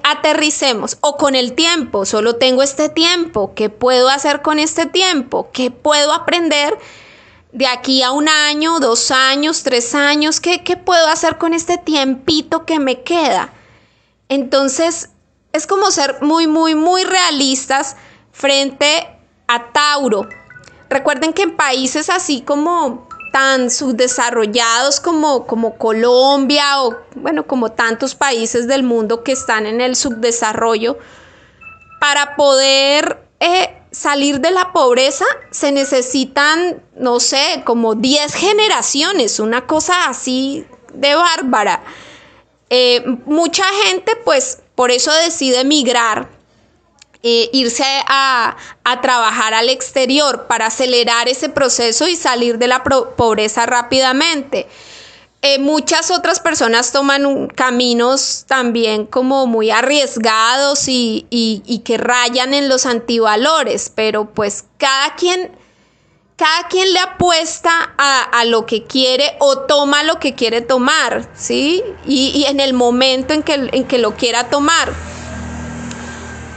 [0.04, 5.50] aterricemos o con el tiempo, solo tengo este tiempo, ¿qué puedo hacer con este tiempo?
[5.54, 6.78] ¿Qué puedo aprender
[7.54, 10.42] de aquí a un año, dos años, tres años?
[10.42, 13.54] ¿Qué, qué puedo hacer con este tiempito que me queda?
[14.28, 15.10] Entonces,
[15.54, 17.96] es como ser muy, muy, muy realistas
[18.32, 19.08] frente
[19.48, 20.28] a Tauro.
[20.90, 23.08] Recuerden que en países así como
[23.38, 29.80] tan subdesarrollados como, como Colombia o bueno, como tantos países del mundo que están en
[29.80, 30.98] el subdesarrollo,
[32.00, 39.68] para poder eh, salir de la pobreza se necesitan, no sé, como 10 generaciones, una
[39.68, 41.84] cosa así de bárbara.
[42.72, 46.28] Eh, mucha gente pues por eso decide emigrar,
[47.30, 48.56] eh, irse a,
[49.02, 54.66] trabajar al exterior para acelerar ese proceso y salir de la pobreza rápidamente.
[55.42, 62.70] Eh, muchas otras personas toman caminos también como muy arriesgados y, y, que rayan en
[62.70, 65.52] los antivalores, pero pues cada quien,
[66.38, 71.84] cada quien le apuesta a, lo que quiere o toma lo que quiere tomar, ¿sí?
[72.08, 75.17] Y, y en el momento en que, en que lo quiera tomar.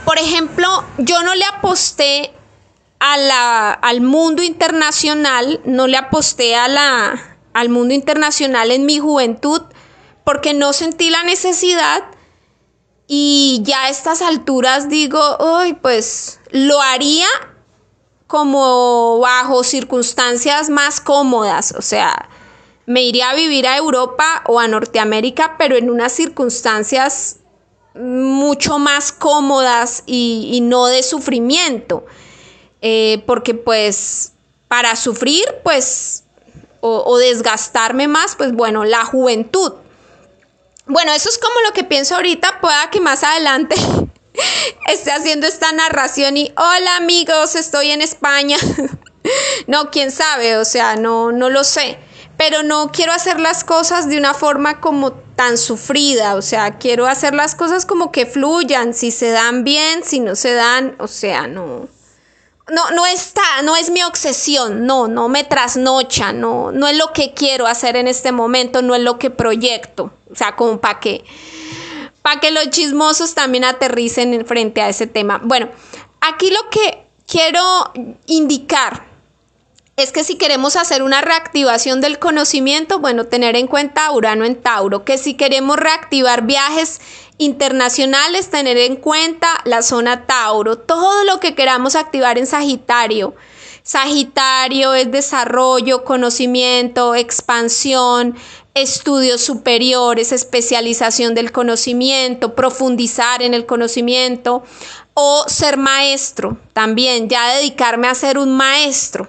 [0.05, 2.33] Por ejemplo, yo no le aposté
[2.99, 9.61] al mundo internacional, no le aposté a la, al mundo internacional en mi juventud
[10.23, 12.03] porque no sentí la necesidad.
[13.07, 17.27] Y ya a estas alturas digo, uy, pues lo haría
[18.27, 22.29] como bajo circunstancias más cómodas, o sea,
[22.85, 27.40] me iría a vivir a Europa o a Norteamérica, pero en unas circunstancias
[27.93, 32.05] mucho más cómodas y, no de sufrimiento.
[32.81, 34.31] Eh, porque pues
[34.67, 36.23] para sufrir pues
[36.79, 39.73] o, desgastarme más, pues bueno, la juventud.
[40.87, 43.75] Bueno, eso es como lo que pienso ahorita, pueda que más adelante
[44.87, 48.57] esté haciendo esta narración y hola amigos, estoy en España.
[49.67, 51.99] no, quién sabe, o sea, no, no lo sé
[52.41, 57.07] pero no quiero hacer las cosas de una forma como tan sufrida, o sea, quiero
[57.07, 61.07] hacer las cosas como que fluyan, si se dan bien, si no se dan, o
[61.07, 61.89] sea, no.
[62.69, 67.11] No, no está, no es mi obsesión, no, no me trasnocha, no, no es lo
[67.11, 70.99] que quiero hacer en este momento, no es lo que proyecto, o sea, como para
[70.99, 71.25] que,
[72.21, 75.41] para que los chismosos también aterricen frente a ese tema.
[75.43, 75.69] Bueno,
[76.19, 77.91] aquí lo que quiero
[78.27, 79.10] indicar
[79.97, 84.55] es que si queremos hacer una reactivación del conocimiento, bueno, tener en cuenta Urano en
[84.55, 87.01] Tauro, que si queremos reactivar viajes
[87.37, 93.35] internacionales, tener en cuenta la zona Tauro, todo lo que queramos activar en Sagitario.
[93.83, 98.35] Sagitario es desarrollo, conocimiento, expansión,
[98.73, 104.63] estudios superiores, especialización del conocimiento, profundizar en el conocimiento
[105.13, 109.27] o ser maestro, también ya dedicarme a ser un maestro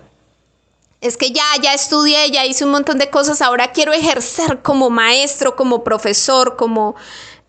[1.02, 4.88] es que ya, ya estudié, ya hice un montón de cosas, ahora quiero ejercer como
[4.88, 6.94] maestro, como profesor, como,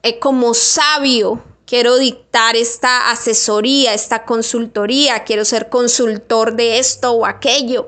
[0.01, 1.39] eh, como sabio.
[1.65, 7.87] Quiero dictar esta asesoría, esta consultoría, quiero ser consultor de esto o aquello,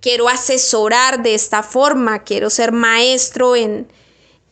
[0.00, 3.90] quiero asesorar de esta forma, quiero ser maestro en,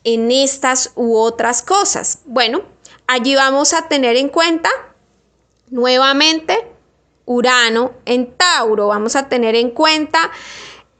[0.04, 2.20] en estas u otras cosas.
[2.24, 2.62] Bueno,
[3.06, 4.70] allí vamos a tener en cuenta
[5.68, 6.65] nuevamente
[7.26, 8.88] Urano en Tauro.
[8.88, 10.30] Vamos a tener en cuenta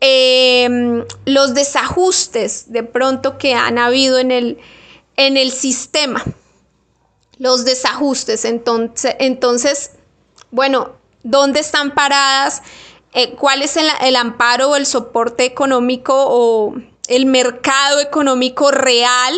[0.00, 4.58] em, los desajustes de pronto que han habido en el,
[5.16, 6.22] en el sistema.
[7.38, 8.44] Los desajustes.
[8.44, 9.92] Entonces, entonces,
[10.50, 10.90] bueno,
[11.22, 12.62] ¿dónde están paradas?
[13.14, 16.74] Eh, ¿Cuál es el, el amparo o el soporte económico o
[17.08, 19.34] el mercado económico real?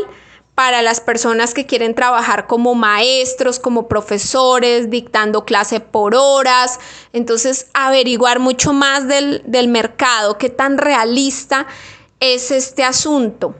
[0.59, 6.81] Para las personas que quieren trabajar como maestros, como profesores, dictando clase por horas.
[7.12, 11.68] Entonces, averiguar mucho más del, mercado, qué tan realista
[12.18, 13.55] es este asunto.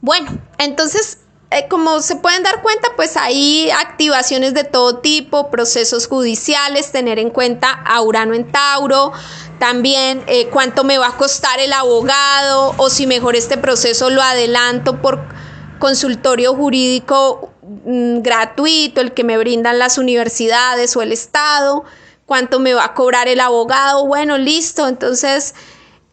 [0.00, 1.18] Bueno, entonces
[1.50, 7.18] eh, como se pueden dar cuenta, pues hay activaciones de todo tipo, procesos judiciales, tener
[7.18, 9.10] en cuenta a Urano en Tauro,
[9.58, 14.22] también eh, cuánto me va a costar el abogado o si mejor este proceso lo
[14.22, 15.36] adelanto por
[15.78, 21.84] consultorio jurídico mm, gratuito, el que me brindan las universidades o el Estado,
[22.26, 25.54] cuánto me va a cobrar el abogado, bueno, listo, entonces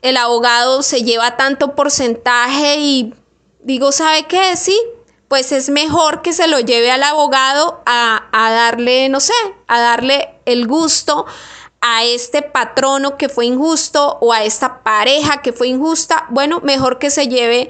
[0.02, 3.14] el abogado se lleva tanto porcentaje y
[3.64, 4.56] digo, ¿sabe qué?
[4.56, 4.80] Sí,
[5.28, 9.34] pues es mejor que se lo lleve al abogado a, a darle, no sé,
[9.68, 11.26] a darle el gusto
[11.82, 16.98] a este patrono que fue injusto o a esta pareja que fue injusta, bueno, mejor
[16.98, 17.70] que se lleve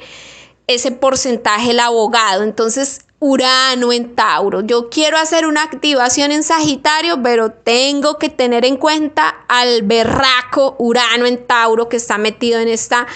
[0.68, 2.43] ese porcentaje el abogado.
[2.43, 4.61] Entonces, Urano en Tauro.
[4.61, 10.76] Yo quiero hacer una activación en Sagitario, pero tengo que tener en cuenta al berraco
[10.80, 13.07] Urano en Tauro que está metido en esta,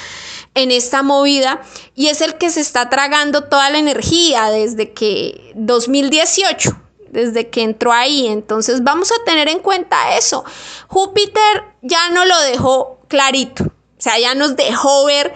[0.56, 1.62] en esta movida
[1.96, 6.76] y es el que se está tragando toda la energía desde que 2018
[7.12, 8.28] desde que entró ahí.
[8.28, 10.44] Entonces vamos a tener en cuenta eso.
[10.88, 15.34] Júpiter ya no lo dejó clarito, o sea, ya nos dejó ver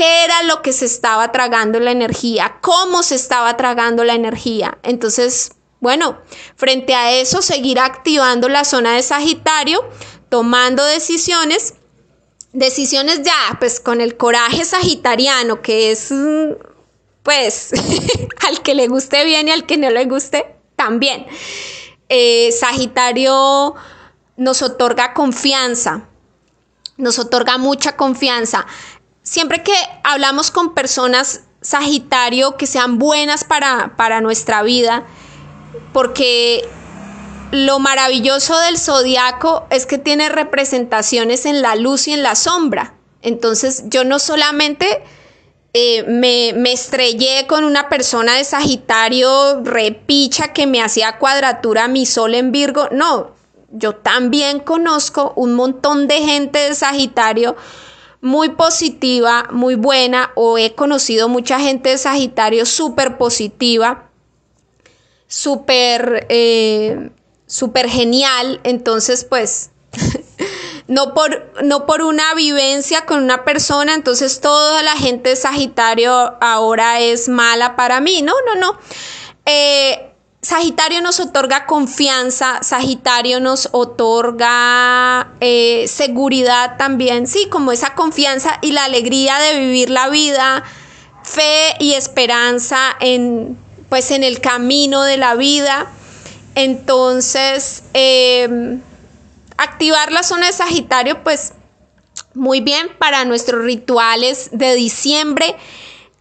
[0.00, 4.78] qué era lo que se estaba tragando la energía, cómo se estaba tragando la energía.
[4.82, 6.18] Entonces, bueno,
[6.56, 9.86] frente a eso, seguir activando la zona de Sagitario,
[10.30, 11.74] tomando decisiones,
[12.54, 16.08] decisiones ya, pues con el coraje sagitariano, que es,
[17.22, 17.70] pues,
[18.48, 20.46] al que le guste bien y al que no le guste
[20.76, 21.26] también.
[22.08, 23.74] Eh, Sagitario
[24.38, 26.08] nos otorga confianza,
[26.96, 28.66] nos otorga mucha confianza
[29.22, 35.04] siempre que hablamos con personas Sagitario que sean buenas para, para nuestra vida,
[35.92, 36.66] porque
[37.52, 42.94] lo maravilloso del zodiaco es que tiene representaciones en la luz y en la sombra.
[43.20, 45.02] Entonces yo no solamente
[45.74, 52.06] eh, me, me, estrellé con una persona de Sagitario repicha que me hacía cuadratura mi
[52.06, 53.32] sol en Virgo, no,
[53.70, 57.56] yo también conozco un montón de gente de Sagitario
[58.20, 64.10] muy positiva, muy buena, o he conocido mucha gente de Sagitario súper positiva,
[65.26, 67.10] súper, eh,
[67.46, 68.60] súper genial.
[68.62, 69.70] Entonces, pues,
[70.86, 76.12] no, por, no por una vivencia con una persona, entonces toda la gente de Sagitario
[76.42, 78.20] ahora es mala para mí.
[78.22, 78.78] No, no, no.
[79.46, 80.09] Eh,
[80.42, 88.72] Sagitario nos otorga confianza, Sagitario nos otorga eh, seguridad también, sí, como esa confianza y
[88.72, 90.64] la alegría de vivir la vida,
[91.24, 93.58] fe y esperanza en,
[93.90, 95.90] pues, en el camino de la vida.
[96.54, 98.80] Entonces, em,
[99.58, 101.52] activar la zona de Sagitario, pues
[102.32, 105.54] muy bien para nuestros rituales de diciembre.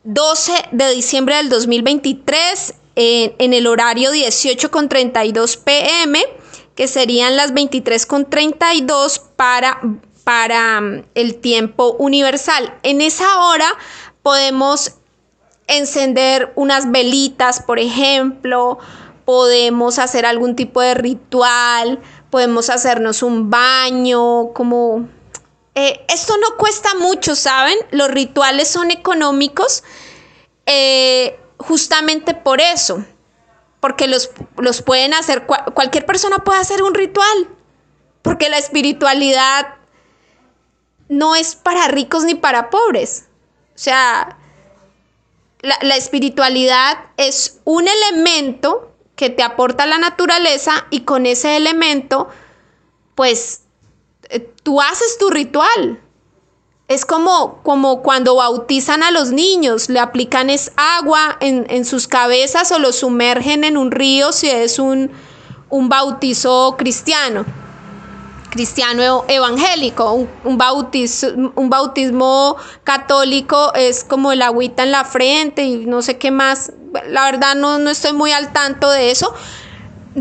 [0.03, 6.21] 12 de diciembre del 2023 en, el horario 18 con 32 pm,
[6.75, 9.79] que serían las 23 con 32 para,
[10.25, 12.77] para mm, el tiempo universal.
[12.83, 13.73] En esa hora
[14.21, 14.95] podemos
[15.67, 18.79] encender unas velitas, por ejemplo,
[19.23, 25.07] podemos hacer algún tipo de ritual, podemos hacernos un baño, como...
[25.73, 27.77] Eh, esto no cuesta mucho, ¿saben?
[27.91, 29.83] Los rituales son económicos.
[30.65, 33.05] Eh, justamente por eso,
[33.79, 37.47] porque los, los pueden hacer, cualquier persona puede hacer un ritual,
[38.21, 39.75] porque la espiritualidad
[41.09, 43.27] no es para ricos ni para pobres.
[43.75, 44.37] O sea,
[45.61, 52.29] la, la, espiritualidad es un elemento que te aporta la naturaleza y con ese elemento,
[53.15, 53.63] pues,
[54.29, 56.01] eh, tú haces tu ritual.
[56.89, 62.71] Es como, como cuando bautizan a los niños, le aplican es agua en, sus cabezas
[62.71, 65.11] o los sumergen en un río si es un,
[65.69, 67.45] un bautizo cristiano,
[68.49, 70.13] cristiano evangélico.
[70.13, 76.17] Un, un, un bautismo católico es como el agüita en la frente y no sé
[76.17, 76.71] qué más.
[77.07, 79.31] La verdad no, no estoy muy al tanto de eso,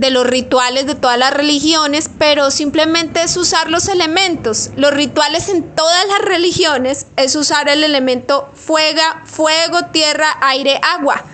[0.00, 4.70] de los rituales de todas las religiones, pero simplemente es usar los elementos.
[4.76, 11.24] Los rituales en todas las religiones es usar el elemento fuego, fuego, tierra, aire, agua.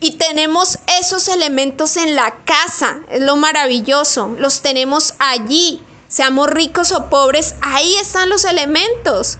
[0.00, 6.92] Y tenemos esos elementos en la casa, es lo maravilloso, los tenemos allí, seamos ricos
[6.92, 9.38] o pobres, ahí están los elementos.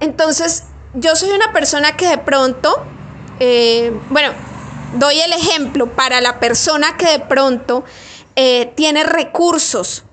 [0.00, 2.82] Entonces, yo soy una persona que de pronto,
[3.38, 4.32] eh, bueno,
[4.94, 7.84] doy el ejemplo para la persona que de pronto
[8.36, 10.04] eh, tiene recursos,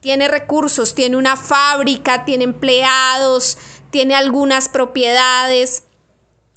[0.00, 3.58] tiene recursos, tiene una fábrica, tiene empleados,
[3.90, 5.84] tiene algunas propiedades.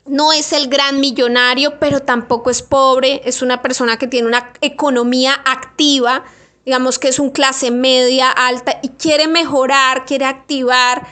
[0.06, 3.22] No es el gran millonario, pero tampoco es pobre.
[3.26, 6.26] Es una persona que tiene una economía activa,
[6.66, 11.08] digamos que es un clase media alta y quiere mejorar, quiere activar.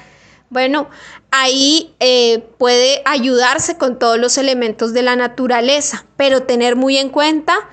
[0.49, 0.89] Bueno,
[1.31, 7.09] ahí eh, puede ayudarse con todos los elementos de la naturaleza, pero tener muy en
[7.09, 7.69] cuenta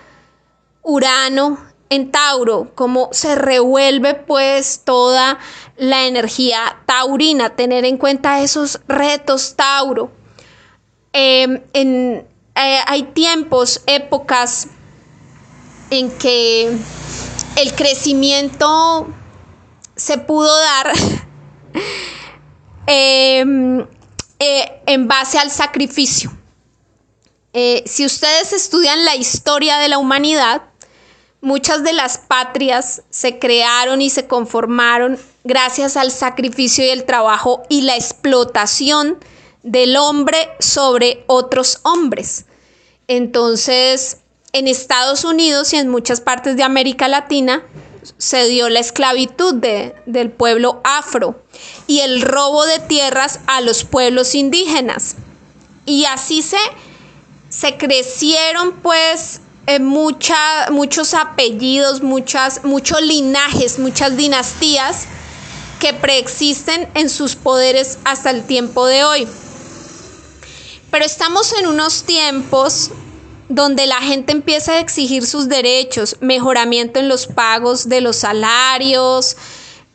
[0.83, 1.59] Urano
[1.91, 5.39] en Tauro, cómo se revuelve pues toda
[5.77, 10.11] la energía taurina, tener en cuenta esos retos Tauro.
[11.13, 12.27] Em, en,
[12.57, 14.69] eh, hay tiempos, épocas
[15.91, 16.77] en que
[17.57, 19.07] el crecimiento
[19.95, 20.93] se pudo dar
[22.87, 23.81] em,
[24.39, 26.33] eh, en base al sacrificio.
[27.53, 30.63] Eh, si ustedes estudian la historia de la humanidad,
[31.41, 37.63] muchas de las patrias se crearon y se conformaron gracias al sacrificio y el trabajo
[37.69, 39.19] y la explotación
[39.63, 42.47] del hombre sobre otros hombres.
[43.09, 44.19] Entonces,
[44.53, 47.63] en Estados Unidos y en muchas partes de América Latina
[48.19, 51.43] se dio la esclavitud del pueblo afro
[51.87, 55.17] y el robo de tierras a los pueblos indígenas.
[55.87, 56.59] Y así se,
[57.49, 65.07] se crecieron pues eh, muchos apellidos, muchas, muchos linajes, muchas dinastías
[65.81, 69.29] que preexisten en sus poderes hasta el tiempo de hoy.
[70.91, 72.91] Pero estamos en unos tiempos
[73.55, 79.37] donde la gente empieza a exigir sus derechos, mejoramiento en los pagos de los salarios,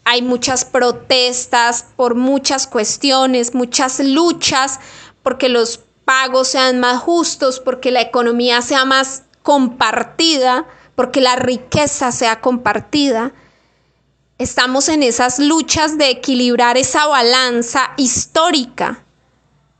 [0.05, 4.79] hay muchas protestas por muchas cuestiones, muchas luchas
[5.23, 12.11] porque los pagos sean más justos, porque la economía sea más compartida, porque la riqueza
[12.11, 13.33] sea compartida.
[14.39, 19.03] Estamos en esas luchas de equilibrar esa balanza histórica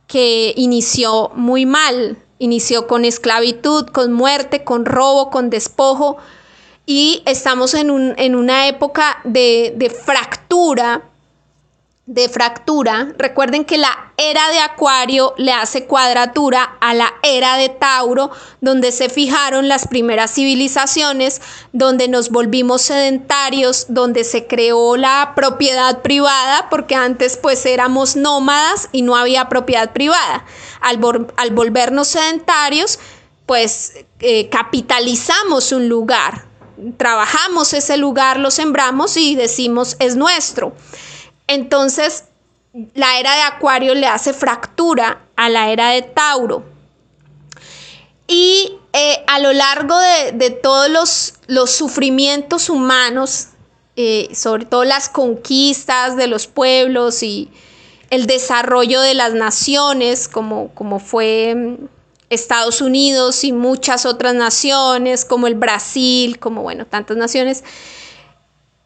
[0.06, 6.16] que inició muy mal, inició con esclavitud, con muerte, con robo, con despojo,
[6.86, 11.04] y estamos en, una época de, de fractura
[12.10, 13.12] de fractura.
[13.18, 18.90] Recuerden que la era de Acuario le hace cuadratura a la era de Tauro, donde
[18.90, 21.40] se fijaron las primeras civilizaciones,
[21.72, 28.88] donde nos volvimos sedentarios, donde se creó la propiedad privada, porque antes pues éramos nómadas
[28.90, 30.44] y no había propiedad privada.
[30.80, 32.98] Al, volvernos sedentarios,
[33.46, 36.46] pues eh, capitalizamos un lugar,
[36.96, 40.72] trabajamos ese lugar, lo sembramos y decimos es nuestro.
[41.46, 42.24] Entonces,
[42.94, 46.64] la era de Acuario le hace fractura a la era de Tauro.
[48.26, 49.98] Y eh, a lo largo
[50.34, 53.48] de, todos los, sufrimientos humanos,
[53.96, 57.50] eh, sobre todo las conquistas de los pueblos y
[58.10, 61.86] el desarrollo de las naciones, como, como fue mm,
[62.28, 67.64] Estados Unidos y muchas otras naciones, como el Brasil, como bueno, tantas naciones,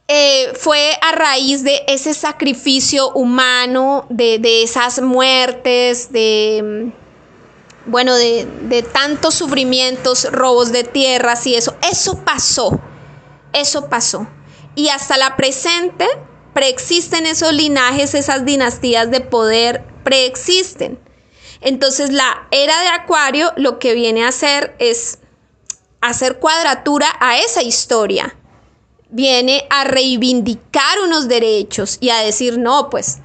[0.09, 6.93] eh, fue a raíz de ese sacrificio humano, de, esas muertes, de,
[7.87, 11.75] mm, bueno, de, de, tantos sufrimientos, robos de tierras y eso.
[11.91, 12.79] Eso pasó,
[13.55, 14.27] eso pasó.
[14.75, 16.07] Y hasta la presente
[16.55, 20.99] preexisten esos linajes, esas dinastías de poder, preexisten.
[21.61, 25.19] Entonces la era de Acuario lo que viene a hacer es
[26.01, 28.35] hacer cuadratura a esa historia
[29.15, 33.19] viene a reivindicar unos derechos y a decir, no, pues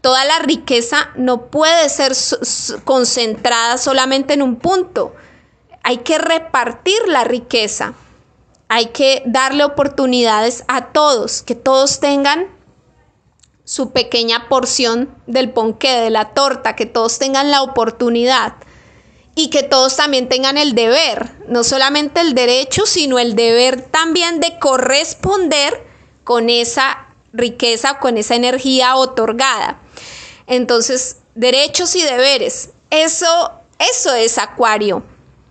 [0.00, 2.12] toda la riqueza no puede ser
[2.82, 5.14] concentrada solamente en un punto.
[5.84, 7.94] Hay que repartir la riqueza.
[8.68, 12.48] Hay que darle oportunidades a todos, que todos tengan
[13.66, 18.54] su pequeña porción del ponqué, de la torta, que todos tengan la oportunidad
[19.34, 24.38] y que todos también tengan el deber, no solamente el derecho, sino el deber también
[24.38, 25.84] de corresponder
[26.22, 29.80] con esa riqueza, con esa energía otorgada.
[30.46, 33.50] Entonces, derechos y deberes, eso,
[33.80, 35.02] eso es acuario,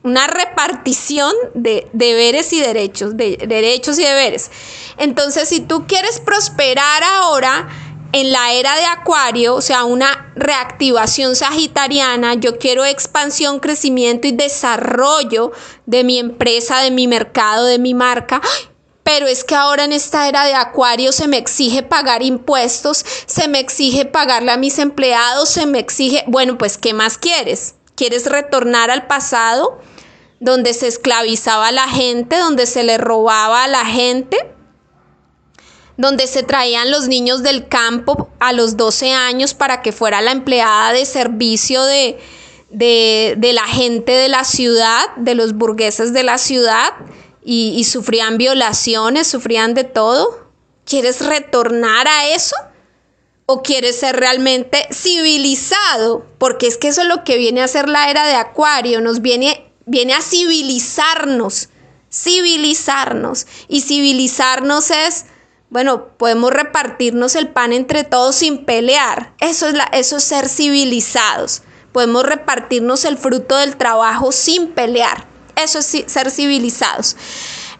[0.03, 4.51] una repartición de deberes y derechos, de derechos y deberes.
[4.97, 7.67] Entonces, si tú quieres prosperar ahora,
[8.15, 14.31] en la era de Acuario, o sea, una reactivación sagitariana, yo quiero expansión, crecimiento y
[14.31, 15.51] desarrollo
[15.85, 18.41] de mi empresa, de mi mercado, de mi marca.
[19.03, 23.49] Pero es que ahora en esta era de Acuario se me exige pagar impuestos, se
[23.49, 27.75] me exige pagarle a mis empleados, se me exige, bueno, pues ¿qué más quieres?
[27.95, 29.77] ¿Quieres retornar al pasado
[30.39, 34.54] donde se esclavizaba a la gente, donde se le robaba a la gente?
[35.97, 40.31] Donde se traían los niños del campo a los 12 años para que fuera la
[40.31, 42.17] empleada de servicio de,
[42.71, 46.93] la gente de la ciudad, de los burgueses de la ciudad,
[47.43, 50.45] y, y sufrían violaciones, sufrían de todo.
[50.83, 52.55] ¿Quieres retornar a eso?
[53.45, 56.25] ¿O quieres ser realmente civilizado?
[56.39, 59.21] Porque es que eso es lo que viene a ser la era de Acuario, nos
[59.21, 61.69] viene, viene a civilizarnos,
[62.11, 63.45] civilizarnos.
[63.67, 65.25] Y civilizarnos es
[65.75, 69.33] bueno, podemos repartirnos el pan entre todos sin pelear.
[69.41, 71.63] Eso es, la, eso es ser civilizados.
[71.91, 75.27] podemos repartirnos el fruto del trabajo sin pelear.
[75.57, 77.17] Eso es ser civilizados.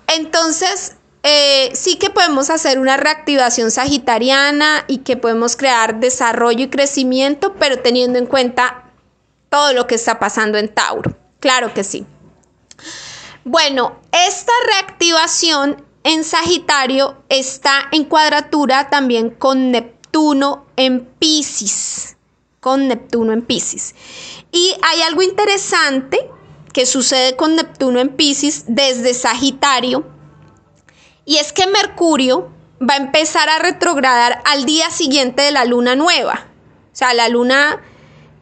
[0.07, 6.69] Entonces, eh, sí que podemos hacer una reactivación sagitariana y que podemos crear desarrollo y
[6.69, 8.91] crecimiento, pero teniendo en cuenta
[9.47, 11.15] todo lo que está pasando en Tauro.
[11.39, 12.05] Claro que sí.
[13.45, 22.15] Bueno, esta reactivación en Sagitario está en cuadratura también con Neptuno en Pisces.
[22.59, 23.95] Con Neptuno en Pisces.
[24.51, 26.29] Y hay algo interesante
[26.71, 30.05] que sucede con Neptuno en Pisces desde Sagitario.
[31.25, 35.95] Y es que Mercurio va a empezar a retrogradar al día siguiente de la luna
[35.95, 36.45] nueva.
[36.93, 37.81] O sea, la luna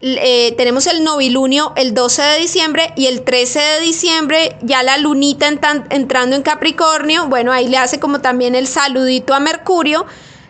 [0.06, 4.98] eh, tenemos el novilunio el 12 de diciembre y el 13 de diciembre ya la
[4.98, 10.06] lunita entrando en Capricornio, bueno, ahí le hace como también el saludito a Mercurio,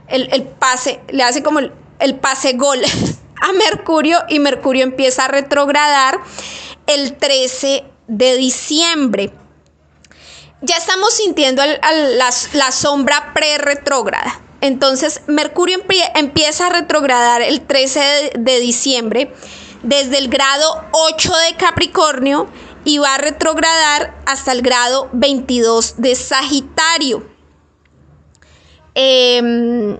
[0.07, 2.79] el, pase, le hace como el, pase gol
[3.41, 6.19] a Mercurio y Mercurio empieza a retrogradar
[6.87, 9.31] el 13 de diciembre.
[10.61, 14.41] Ya estamos sintiendo la, la sombra pre-retrógrada.
[14.64, 15.84] Entonces, Mercurio
[16.16, 19.34] empieza a retrogradar el 13 de, diciembre
[19.82, 22.47] desde el grado 8 de Capricornio
[22.86, 27.28] y va a retrogradar hasta el grado 22 de Sagitario.
[28.95, 29.97] Em,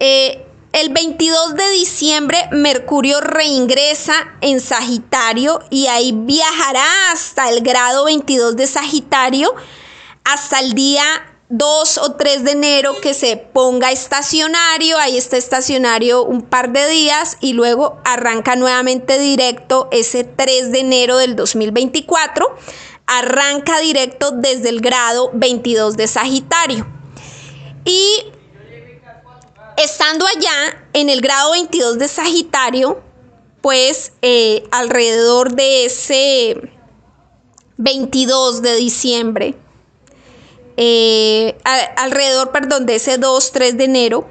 [0.00, 8.06] eh, el 22 de diciembre Mercurio reingresa en Sagitario y ahí viajará hasta el grado
[8.06, 9.54] 22 de Sagitario
[10.24, 16.24] hasta el día 2 o 3 de enero que se ponga estacionario, ahí está estacionario
[16.24, 22.56] un par de días y luego arranca nuevamente directo ese 3 de enero del 2024,
[23.06, 26.88] arranca directo desde el grado 22 de Sagitario.
[27.84, 28.32] Y
[29.76, 33.00] estando allá en el grado 22 de Sagitario,
[33.60, 36.72] pues eh, alrededor de ese
[37.76, 39.54] 22 de diciembre,
[40.76, 41.56] eh,
[41.96, 44.28] alrededor, perdón, de ese 2-3 de enero,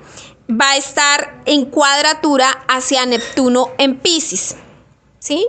[0.49, 4.55] va a estar en cuadratura hacia Neptuno en Pisces.
[5.19, 5.47] ¿Sí?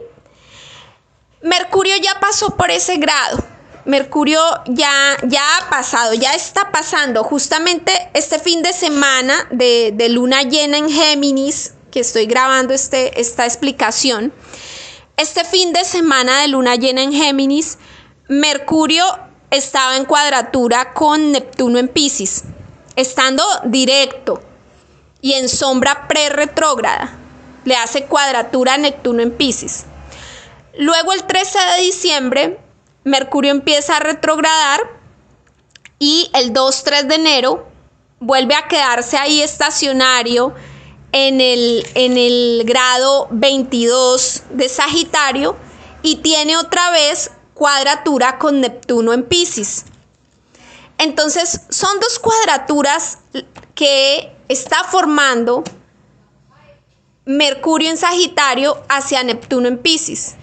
[1.42, 3.44] Mercurio ya pasó por ese grado.
[3.84, 7.22] Mercurio ya, ya ha pasado, ya está pasando.
[7.22, 13.20] Justamente este fin de semana de, de luna llena en Géminis, que estoy grabando este,
[13.20, 14.32] esta explicación,
[15.16, 17.78] este fin de semana de luna llena en Géminis,
[18.26, 19.04] Mercurio
[19.56, 22.44] estaba en cuadratura con Neptuno en Pisces,
[22.96, 24.40] estando directo
[25.20, 27.16] y en sombra pre-retrógrada.
[27.64, 29.86] Le hace cuadratura a Neptuno en Pisces.
[30.76, 32.60] Luego el 13 de diciembre,
[33.04, 34.80] Mercurio empieza a retrogradar
[35.98, 37.66] y el 2-3 de enero
[38.18, 40.54] vuelve a quedarse ahí estacionario
[41.12, 45.56] en el, en el grado 22 de Sagitario
[46.02, 49.86] y tiene otra vez cuadratura con Neptuno en Pisces.
[50.98, 53.18] Entonces, son dos cuadraturas
[53.74, 55.64] que está formando
[57.24, 60.34] Mercurio en Sagitario hacia Neptuno en Pisces,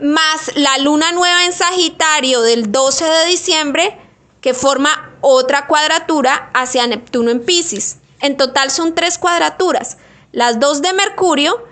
[0.00, 3.98] más la luna nueva en Sagitario del 12 de diciembre
[4.40, 7.98] que forma otra cuadratura hacia Neptuno en Pisces.
[8.20, 9.96] En total son tres cuadraturas,
[10.32, 11.64] las dos de Mercurio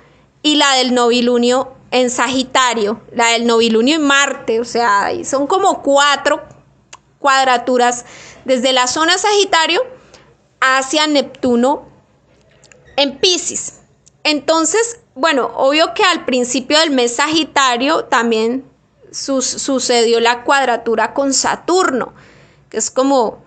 [0.43, 5.83] y la del novilunio en Sagitario, la del novilunio en Marte, o sea, son como
[5.83, 6.43] cuatro
[7.19, 8.05] cuadraturas
[8.45, 9.83] desde la zona Sagitario
[10.61, 11.89] hacia Neptuno
[12.97, 13.81] en Pisces.
[14.25, 18.65] Entonces, bueno, obvio que al principio del mes Sagitario también
[19.11, 22.13] sucedió la cuadratura con Saturno,
[22.69, 23.43] que es como,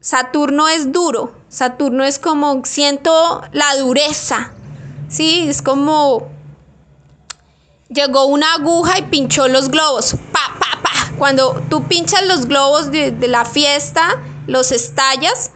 [0.00, 4.52] Saturno es duro, Saturno es como, siento la dureza,
[5.08, 5.48] ¿sí?
[5.48, 6.35] Es como
[7.96, 10.14] llegó una aguja y pinchó los globos.
[10.30, 11.12] Pa, pa, pa.
[11.18, 15.50] Cuando tú pinchas los globos de, la fiesta, los estallas,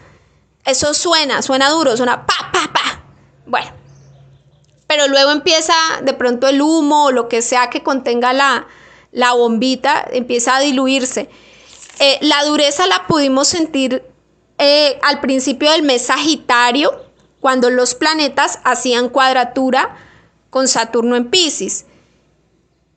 [0.65, 3.05] eso suena, suena duro, suena pa, pa, pa.
[3.47, 3.71] Bueno,
[4.89, 8.67] pero luego empieza de pronto el humo o lo que sea que contenga la,
[9.13, 11.29] la bombita, empieza a diluirse.
[12.01, 14.03] Eh, la dureza la pudimos sentir
[14.59, 17.05] eh, al principio del mes Sagitario,
[17.41, 19.97] cuando los planetas hacían cuadratura
[20.51, 21.87] con Saturno en Pisces.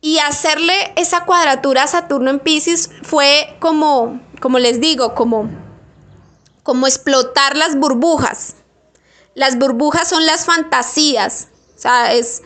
[0.05, 5.49] Y hacerle esa cuadratura a Saturno en Pisces fue como, como les digo, como,
[6.61, 8.55] como explotar las burbujas.
[9.33, 11.47] Las burbujas son las fantasías.
[11.77, 12.41] O sea, es,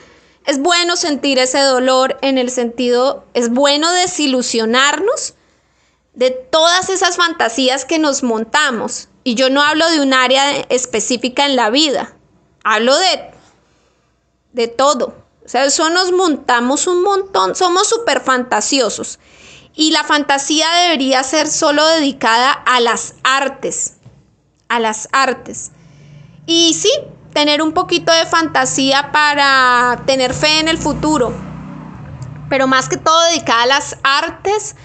[0.45, 5.33] es bueno sentir ese dolor en el sentido, es bueno desilusionarnos
[6.13, 9.09] de todas esas fantasías que nos montamos.
[9.23, 12.13] Y yo no hablo de un área específica en la vida,
[12.63, 13.31] hablo de,
[14.53, 19.17] de todo, O sea, eso nos montamos un montón, somos súper fantasiosos.
[19.75, 23.93] Y la fantasía debería ser solo dedicada a las artes,
[24.67, 25.71] a las artes.
[26.45, 26.91] Y sí,
[27.31, 31.33] tener un poquito de fantasía para tener fe en el futuro,
[32.49, 34.75] pero más que todo dedicada a las artes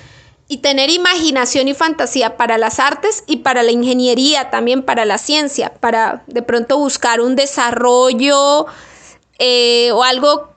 [0.47, 5.19] y tener imaginación y fantasía para las artes y para la ingeniería, también para la
[5.19, 8.67] ciencia, para de pronto buscar un desarrollo
[9.45, 10.52] eh, o algo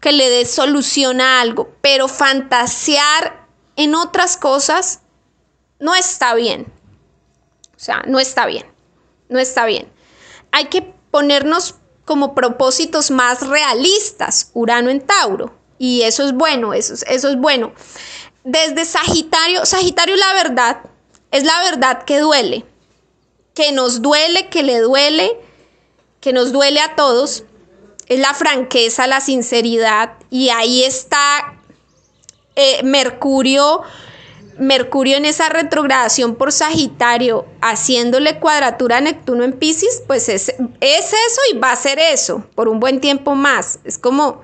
[0.00, 5.00] que le dé solución a algo, pero fantasear en otras cosas
[5.78, 6.72] no está bien.
[7.76, 8.66] O sea, no está bien,
[9.28, 9.90] no está bien.
[10.52, 16.94] Hay que ponernos como propósitos más realistas, Urano en Tauro, y eso es bueno, eso,
[17.06, 17.72] eso es bueno
[18.44, 20.82] desde Sagitario, Sagitario la verdad,
[21.30, 22.64] es la verdad que duele,
[23.54, 25.40] que nos duele, que le duele,
[26.20, 27.44] que nos duele a todos,
[28.08, 31.54] es la franqueza, la sinceridad, y ahí está
[32.56, 33.82] eh, Mercurio,
[34.58, 41.06] Mercurio en esa retrogradación por Sagitario, haciéndole cuadratura a Neptuno en Pisces, pues es, es
[41.06, 43.80] eso y va a ser eso por un buen tiempo más.
[43.84, 44.42] Es como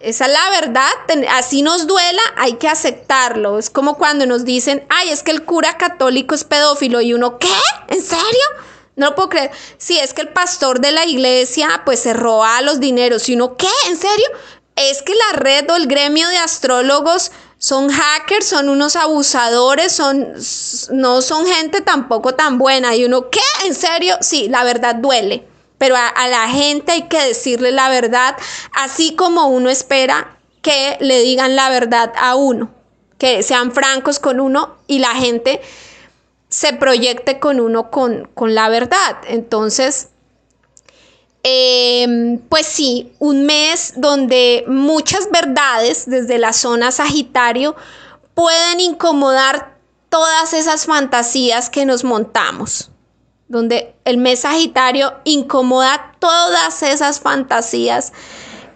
[0.00, 0.90] esa es la verdad,
[1.30, 3.58] así nos duela, hay que aceptarlo.
[3.58, 7.38] Es como cuando nos dicen, ay, es que el cura católico es pedófilo y uno,
[7.38, 7.48] ¿qué?
[7.88, 8.24] ¿En serio?
[8.98, 9.50] No lo puedo creer.
[9.78, 13.56] Sí, es que el pastor de la iglesia pues se roba los dineros y uno,
[13.56, 13.68] ¿qué?
[13.88, 14.26] ¿En serio?
[14.76, 20.34] Es que la red o el gremio de astrólogos son hackers, son unos abusadores, son,
[20.90, 22.94] no son gente tampoco tan buena.
[22.94, 23.40] Y uno, ¿qué?
[23.64, 24.18] ¿En serio?
[24.20, 25.46] Sí, la verdad duele
[25.78, 28.36] pero a, la gente hay que decirle la verdad,
[28.72, 32.70] así como uno espera que le digan la verdad a uno,
[33.16, 35.60] que sean francos con uno y la gente
[36.48, 39.18] se proyecte con uno con, la verdad.
[39.26, 40.08] Entonces,
[41.42, 47.76] em, pues sí, un mes donde muchas verdades desde la zona Sagitario
[48.34, 49.76] pueden incomodar
[50.08, 52.90] todas esas fantasías que nos montamos
[53.48, 58.12] donde el mes Sagitario incomoda todas esas fantasías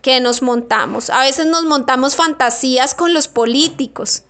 [0.00, 1.10] que nos montamos.
[1.10, 4.24] A veces nos montamos fantasías con los políticos.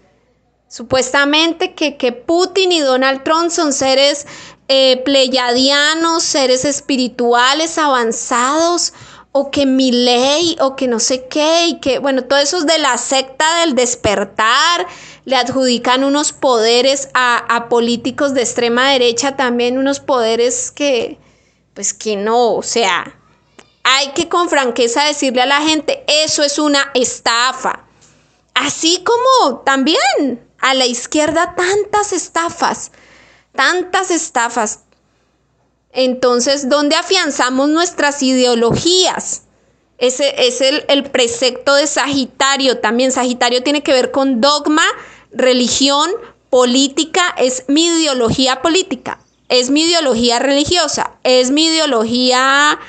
[0.72, 4.26] Supuestamente que, que Putin y Donald Trump son seres
[4.68, 8.94] eh, pleyadianos, seres espirituales avanzados,
[9.32, 12.64] o que mi ley, o que no sé qué, y que, bueno, todo eso es
[12.64, 14.86] de la secta del despertar,
[15.26, 21.18] le adjudican unos poderes a, políticos de extrema derecha, también unos poderes que,
[21.74, 23.20] pues que no, o sea,
[23.84, 27.84] hay que con franqueza decirle a la gente, eso es una estafa.
[28.54, 29.98] Así como también
[30.62, 32.90] a la izquierda tantas estafas,
[33.54, 34.80] tantas estafas
[35.92, 39.42] entonces, ¿dónde afianzamos nuestras ideologías?
[39.98, 43.12] Ese es el, precepto de Sagitario también.
[43.12, 44.84] Sagitario tiene que ver con dogma,
[45.32, 46.10] religión,
[46.50, 52.80] política, es mi ideología política, es mi ideología religiosa, es mi ideología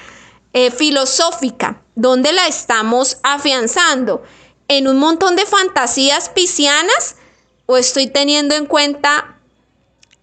[0.53, 1.81] eh, filosófica.
[1.95, 4.23] ¿Dónde la estamos afianzando?
[4.67, 7.17] ¿En un montón de fantasías piscianas
[7.65, 9.37] o estoy teniendo en cuenta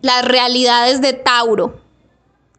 [0.00, 1.80] las realidades de Tauro?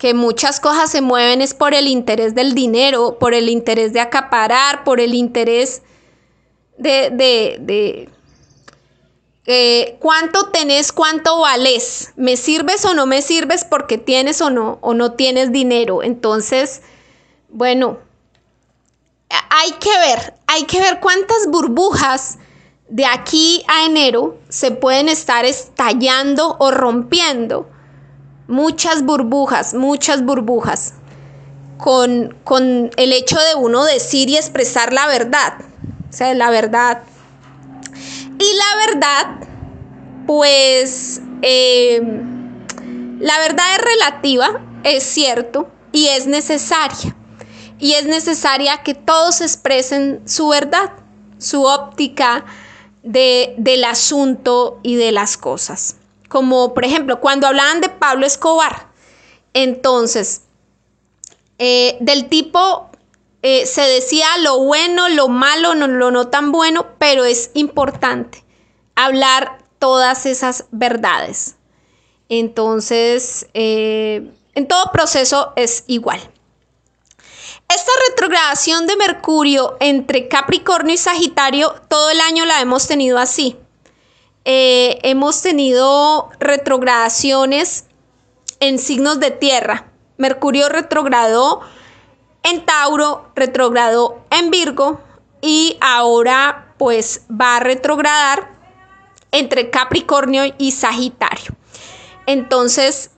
[0.02, 4.00] que muchas cosas se mueven es por el interés del dinero, por el interés de
[4.00, 5.84] acaparar, por el interés
[6.80, 8.10] de, de,
[9.46, 14.80] eh, cuánto tenés, cuánto vales, me sirves o no me sirves porque tienes o no,
[14.82, 16.02] o no tienes dinero.
[16.02, 16.82] Entonces,
[17.50, 18.00] bueno,
[19.30, 22.40] hay que ver, hay que ver cuántas burbujas
[22.92, 27.70] de aquí a enero se pueden estar estallando o rompiendo
[28.50, 30.96] muchas burbujas, muchas burbujas,
[31.78, 32.36] con,
[32.98, 35.54] el hecho de uno decir y expresar la verdad,
[36.10, 37.04] o sea, la verdad.
[38.38, 39.48] Y la verdad,
[40.28, 42.60] pues, em,
[43.20, 47.16] la verdad es relativa, es cierto, y es necesaria.
[47.80, 50.92] Y es necesaria que todos expresen su verdad,
[51.38, 52.44] su óptica
[53.04, 55.96] del asunto y de las cosas
[56.32, 58.88] como por ejemplo cuando hablaban de Pablo Escobar,
[59.54, 60.44] entonces,
[61.60, 62.90] eh, del tipo,
[63.42, 68.46] eh, se decía lo bueno, lo malo, no, lo no tan bueno, pero es importante
[68.96, 71.58] hablar todas esas verdades.
[72.30, 76.22] Entonces, eh, en todo proceso es igual.
[77.74, 83.56] Esta retrogradación de Mercurio entre Capricornio y Sagitario, todo el año la hemos tenido así.
[84.44, 87.86] Eh, hemos tenido retrogradaciones
[88.60, 89.90] en signos de tierra.
[90.18, 91.62] Mercurio retrogradó
[92.44, 95.00] en Tauro, retrogradó en Virgo,
[95.42, 98.50] y ahora pues va a retrogradar
[99.32, 101.56] entre Capricornio y Sagitario.
[102.26, 103.12] Entonces,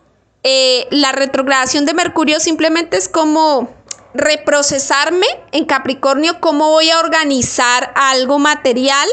[0.44, 3.74] eh, la retrogradación de Mercurio simplemente es como
[4.14, 9.08] reprocesarme en Capricornio, cómo voy a organizar algo material.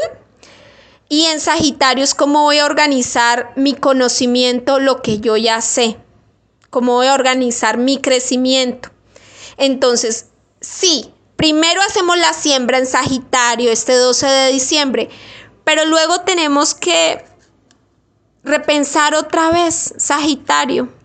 [1.09, 5.97] Y en Sagitario es cómo voy a organizar mi conocimiento, lo que yo ya sé,
[6.69, 8.89] cómo voy a organizar mi crecimiento.
[9.57, 10.27] Entonces,
[10.61, 15.09] sí, primero hacemos la siembra en Sagitario este 12 de diciembre,
[15.65, 17.25] pero luego tenemos que
[18.43, 21.00] repensar otra vez Sagitario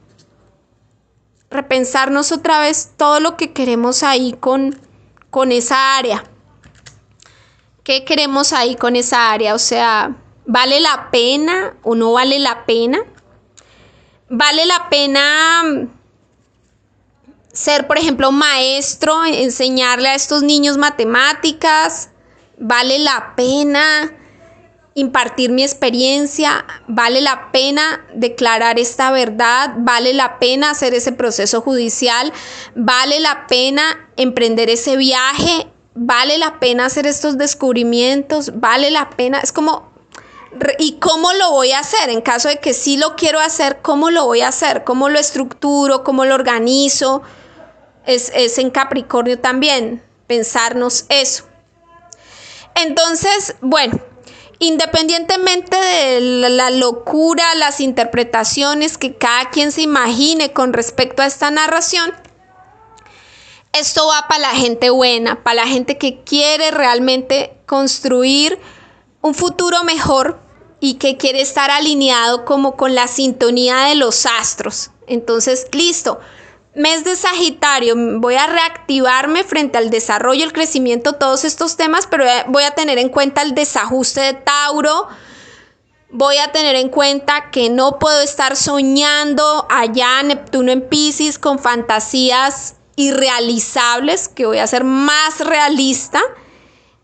[1.51, 4.79] repensarnos otra vez todo lo que queremos ahí con,
[5.31, 6.25] con esa área.
[7.85, 9.55] ¿Qué queremos ahí con esa área?
[9.55, 12.99] O sea, ¿vale la pena o no vale la pena?
[14.29, 15.89] ¿Vale la pena mm,
[17.53, 22.11] ser, por ejemplo, maestro, enseñarle a estos niños matemáticas?
[22.59, 24.13] ¿Vale la pena
[24.97, 31.61] impartir mi experiencia, vale la pena declarar esta verdad, vale la pena hacer ese proceso
[31.61, 32.33] judicial,
[32.75, 39.39] vale la pena emprender ese viaje, vale la pena hacer estos descubrimientos, vale la pena,
[39.41, 39.93] es como,
[40.79, 42.09] ¿y cómo lo voy a hacer?
[42.09, 44.83] En caso de que sí lo quiero hacer, ¿cómo lo voy a hacer?
[44.85, 46.05] ¿Cómo lo estructuro?
[46.05, 47.21] ¿Cómo lo organizo?
[48.07, 51.45] Es, es en Capricornio también, pensarnos eso.
[52.75, 54.01] Entonces, bueno,
[54.59, 61.51] Independientemente de la locura, las interpretaciones que cada quien se imagine con respecto a esta
[61.51, 62.13] narración,
[63.73, 68.59] esto va para la gente buena, para la gente que quiere realmente construir
[69.21, 70.41] un futuro mejor
[70.81, 74.91] y que quiere estar alineado como con la sintonía de los astros.
[75.07, 76.21] Entonces, listo,
[76.77, 82.25] mes de Sagitario, voy a reactivarme frente al desarrollo, el crecimiento, todos estos temas, pero
[82.49, 85.09] voy a tener en cuenta el desajuste de Tauro.
[86.11, 91.59] Voy a tener en cuenta que no puedo estar soñando allá Neptuno en Pisces con
[91.59, 96.21] fantasías irrealizables, que voy a ser más realista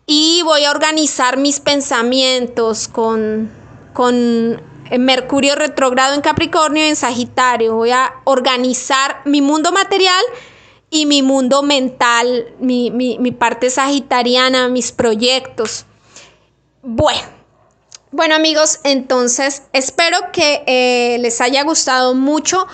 [0.05, 3.51] y voy a organizar mis pensamientos con,
[3.93, 4.61] con
[4.99, 7.75] Mercurio retrogrado en Capricornio y en Sagitario.
[7.75, 10.23] Voy a organizar mi mundo material
[10.93, 15.85] y mi mundo mental, mi, parte sagitariana, mis proyectos.
[16.83, 17.21] Bueno,
[18.11, 22.67] bueno amigos, entonces espero que eh, les haya gustado mucho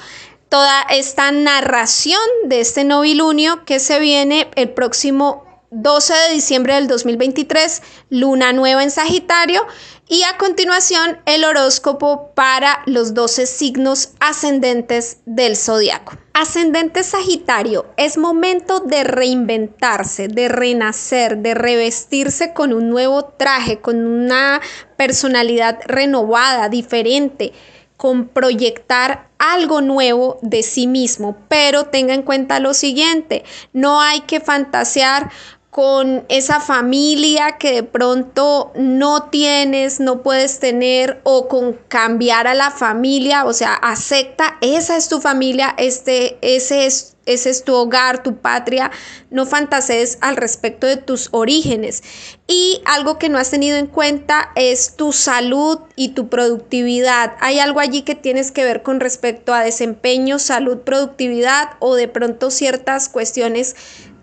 [0.49, 6.87] toda esta narración de este novilunio que se viene el próximo 12 de diciembre del
[6.87, 9.65] 2023, luna nueva en Sagitario
[10.11, 16.17] y a continuación el horóscopo para los 12 signos ascendentes del zodiaco.
[16.33, 24.07] Ascendente Sagitario, es momento de reinventarse, de renacer, de revestirse con un nuevo traje, con
[24.07, 24.61] una
[24.97, 27.53] personalidad renovada, diferente
[27.99, 33.43] con proyectar algo nuevo de sí mismo, pero tenga en cuenta lo siguiente,
[33.73, 35.29] no hay que fantasear
[35.69, 42.55] con esa familia que de pronto no tienes, no puedes tener o con cambiar a
[42.55, 47.75] la familia, o sea, acepta, esa es tu familia, este, ese es ese es tu
[47.75, 48.89] hogar, tu patria,
[49.29, 52.01] no fantasees al respecto de tus orígenes.
[52.47, 57.35] Y algo que no has tenido en cuenta es tu salud y tu productividad.
[57.39, 62.07] Hay algo allí que tienes que ver con respecto a desempeño, salud, productividad o de
[62.07, 63.75] pronto ciertas cuestiones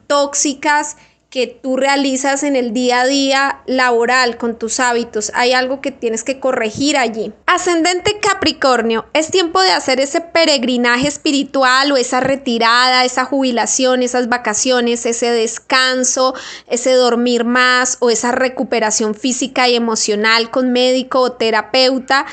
[0.08, 0.96] tóxicas
[1.36, 5.30] que tú realizas en el día a día laboral con tus hábitos.
[5.34, 7.30] Hay algo que tienes que corregir allí.
[7.44, 14.30] Ascendente Capricornio, es tiempo de hacer ese peregrinaje espiritual o esa retirada, esa jubilación, esas
[14.30, 16.34] vacaciones, ese descanso,
[16.68, 22.24] ese dormir más o esa recuperación física y emocional con médico o terapeuta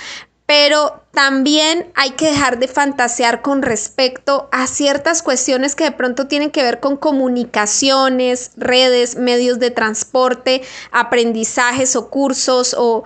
[0.55, 6.27] pero también hay que dejar de fantasear con respecto a ciertas cuestiones que de pronto
[6.27, 13.03] tienen que ver con comunicaciones, redes, medios de transporte, aprendizajes o cursos o,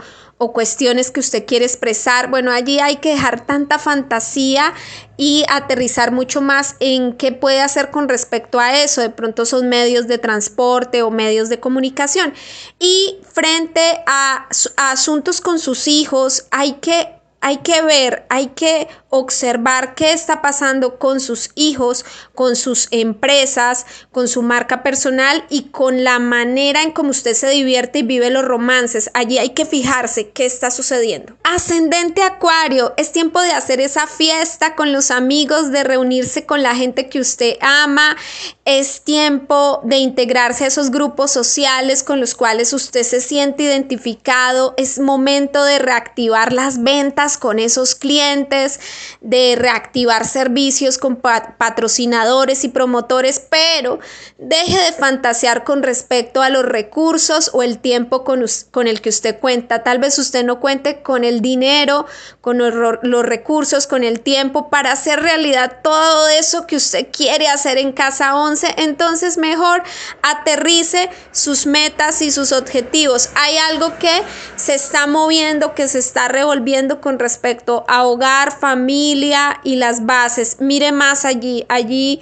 [0.54, 2.30] cuestiones que usted quiere expresar.
[2.30, 4.74] Bueno, allí hay que dejar tanta fantasía
[5.16, 9.02] y aterrizar mucho más en qué puede hacer con respecto a eso.
[9.02, 12.34] De pronto son medios de transporte o medios de comunicación.
[12.78, 19.95] Y frente a asuntos con sus hijos, hay que hay que ver, hay que observar
[19.95, 22.05] qué está pasando con sus hijos,
[22.36, 27.49] con sus empresas, con su marca personal y con la manera en cómo usted se
[27.49, 29.10] divierte y vive los romances.
[29.14, 31.38] Allí hay que fijarse qué está sucediendo.
[31.43, 36.76] Ascendente Acuario, es tiempo de hacer esa fiesta con los amigos, de reunirse con la
[36.76, 38.18] gente que usted ama.
[38.66, 44.74] Es tiempo de integrarse a esos grupos sociales con los cuales usted se siente identificado.
[44.78, 48.80] Es momento de reactivar las ventas con esos clientes
[49.22, 54.00] de reactivar servicios con patrocinadores y promotores, pero
[54.38, 59.10] deje de fantasear con respecto a los recursos o el tiempo con, con el que
[59.10, 59.84] usted cuenta.
[59.84, 62.06] Tal vez usted no cuente con el dinero,
[62.41, 67.48] con los, los recursos, con el tiempo para hacer realidad todo eso que usted quiere
[67.48, 68.76] hacer en Casa 11.
[68.78, 69.84] Entonces mejor
[70.22, 73.30] aterrice sus metas y sus objetivos.
[73.36, 74.24] Hay algo que
[74.56, 80.58] se está moviendo, que se está revolviendo con respecto a hogar, familia, y las bases.
[80.60, 82.22] Mire más allí, allí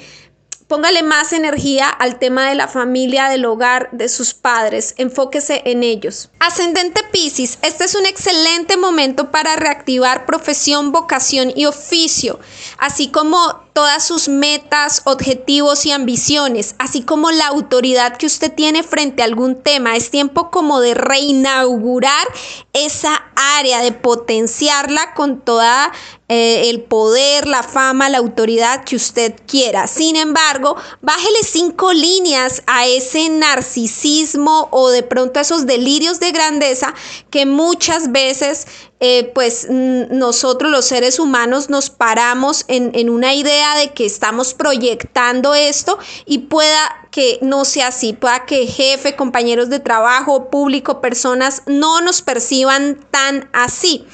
[0.68, 4.96] póngale más energía al tema de la familia, del hogar, de sus padres.
[4.98, 6.30] Enfóquese en ellos.
[6.40, 12.40] Ascendente Pisces, este es un excelente momento para reactivar profesión, vocación y oficio,
[12.78, 18.84] así como todas sus metas, objetivos y ambiciones, así como la autoridad que usted tiene
[18.84, 19.98] frente a algún tema.
[19.98, 22.26] Es tiempo como de reinaugurar
[22.72, 25.92] esa área, de potenciarla con toda
[26.30, 29.88] eh, el poder, la fama, la autoridad que usted quiera.
[29.88, 36.32] Sin embargo, bájele cinco líneas a ese narcisismo o de pronto a esos delirios de
[36.32, 36.94] grandeza
[37.30, 38.68] que muchas veces
[39.02, 44.54] eh, pues nosotros los seres humanos nos paramos en, en, una idea de que estamos
[44.54, 51.02] proyectando esto y pueda que no sea así, pueda que jefe, compañeros de trabajo, público,
[51.02, 54.06] personas no nos perciban tan así.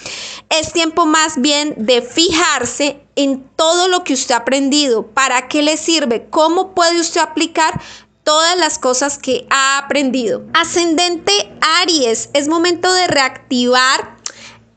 [0.50, 5.62] Es tiempo más bien de fijarse en todo lo que usted ha aprendido, para qué
[5.62, 7.80] le sirve, cómo puede usted aplicar
[8.24, 10.44] todas las cosas que ha aprendido.
[10.54, 11.52] Ascendente
[11.82, 14.21] Aries, es momento de reactivar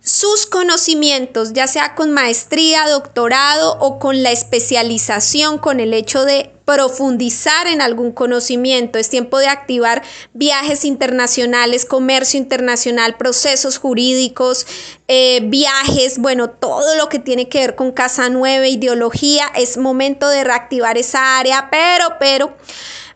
[0.05, 6.50] sus conocimientos, ya sea con maestría, doctorado o con la especialización, con el hecho de
[6.66, 8.98] profundizar en algún conocimiento.
[8.98, 10.02] Es tiempo de activar
[10.34, 14.66] viajes internacionales, comercio internacional, procesos jurídicos,
[15.09, 19.46] eh, viajes, bueno, todo lo que tiene que ver con Casa Nueva, ideología.
[19.57, 22.55] Es momento de reactivar esa área, pero, pero,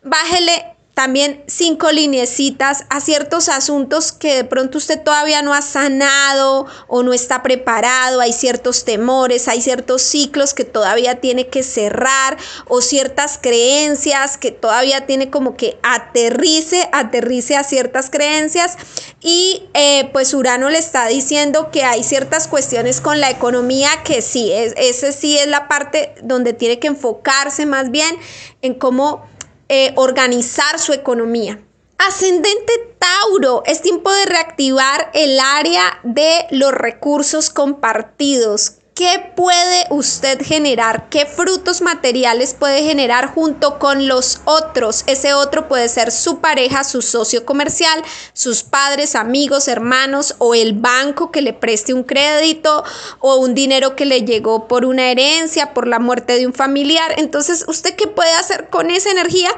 [0.03, 6.67] bájele también cinco lineecitas a ciertos asuntos que de pronto usted todavía no ha sanado
[6.89, 12.37] o no está preparado, hay ciertos temores, hay ciertos ciclos que todavía tiene que cerrar
[12.67, 18.77] o ciertas creencias que todavía tiene como que aterrice, aterrice a ciertas creencias.
[19.21, 24.21] Y eh, pues Urano le está diciendo que hay ciertas cuestiones con la economía que
[24.21, 28.17] sí, es, ese sí es la parte donde tiene que enfocarse más bien
[28.63, 29.28] en cómo
[29.69, 31.63] eh, organizar su economía.
[31.99, 38.75] Ascendente Tauro, es tiempo de reactivar el área de los recursos compartidos.
[38.99, 41.09] ¿Qué puede usted generar?
[41.09, 45.05] ¿Qué frutos materiales puede generar junto con los otros?
[45.07, 50.73] Ese otro puede ser su pareja, su socio comercial, sus padres, amigos, hermanos o el
[50.73, 52.83] banco que le preste un crédito
[53.21, 57.15] o un dinero que le llegó por una herencia, por la muerte de un familiar.
[57.19, 59.51] Entonces, ¿usted qué puede hacer con esa energía?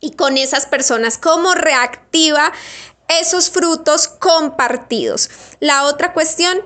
[0.00, 2.52] Y con esas personas, ¿cómo reactiva
[3.08, 5.30] esos frutos compartidos?
[5.60, 6.58] La otra cuestión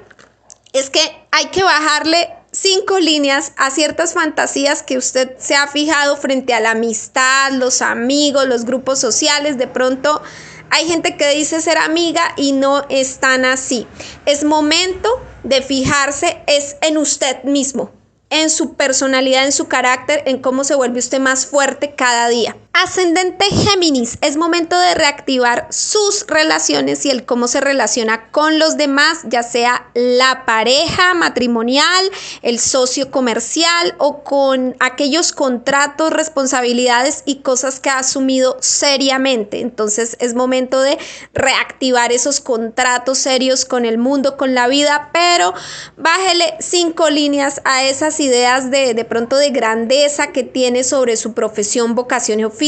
[0.74, 6.16] es que hay que bajarle cinco líneas a ciertas fantasías que usted se ha fijado
[6.16, 9.58] frente a la amistad, los amigos, los grupos sociales.
[9.58, 10.22] De pronto
[10.70, 13.88] hay gente que dice ser amiga y no es tan así.
[14.26, 15.08] Es momento
[15.42, 17.90] de fijarse es en usted mismo,
[18.30, 22.56] en su personalidad, en su carácter, en cómo se vuelve usted más fuerte cada día.
[22.76, 28.76] Ascendente Géminis, es momento de reactivar sus relaciones y el cómo se relaciona con los
[28.76, 32.10] demás, ya sea la pareja matrimonial,
[32.42, 39.60] el socio comercial o con aquellos contratos, responsabilidades y cosas que ha asumido seriamente.
[39.60, 40.98] Entonces es momento de
[41.32, 45.54] reactivar esos contratos serios con el mundo, con la vida, pero
[45.96, 51.34] bájele cinco líneas a esas ideas de, de pronto de grandeza que tiene sobre su
[51.34, 52.63] profesión, vocación y oficio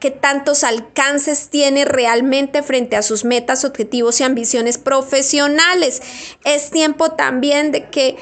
[0.00, 6.02] qué tantos alcances tiene realmente frente a sus metas, objetivos y ambiciones profesionales.
[6.44, 8.16] Es tiempo también de que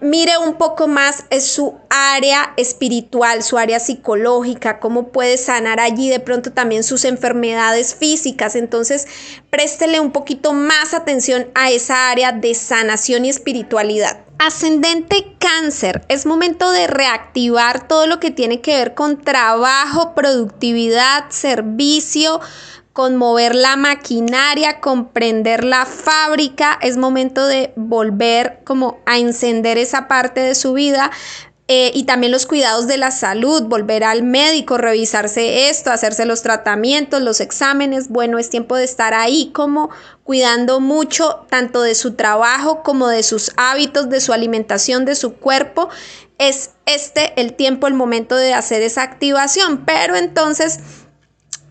[0.00, 6.20] mire un poco más su área espiritual, su área psicológica, cómo puede sanar allí de
[6.20, 8.56] pronto también sus enfermedades físicas.
[8.56, 9.06] Entonces,
[9.50, 14.20] préstele un poquito más atención a esa área de sanación y espiritualidad.
[14.38, 21.28] Ascendente cáncer, es momento de reactivar todo lo que tiene que ver con trabajo, productividad,
[21.28, 22.40] servicio,
[23.00, 30.06] con mover la maquinaria, comprender la fábrica, es momento de volver como a encender esa
[30.06, 31.10] parte de su vida,
[31.66, 36.42] eh, y también los cuidados de la salud, volver al médico, revisarse esto, hacerse los
[36.42, 38.10] tratamientos, los exámenes.
[38.10, 39.88] Bueno, es tiempo de estar ahí como
[40.22, 45.36] cuidando mucho tanto de su trabajo como de sus hábitos, de su alimentación, de su
[45.36, 45.88] cuerpo.
[46.36, 50.80] Es este el tiempo, el momento de hacer esa activación, pero entonces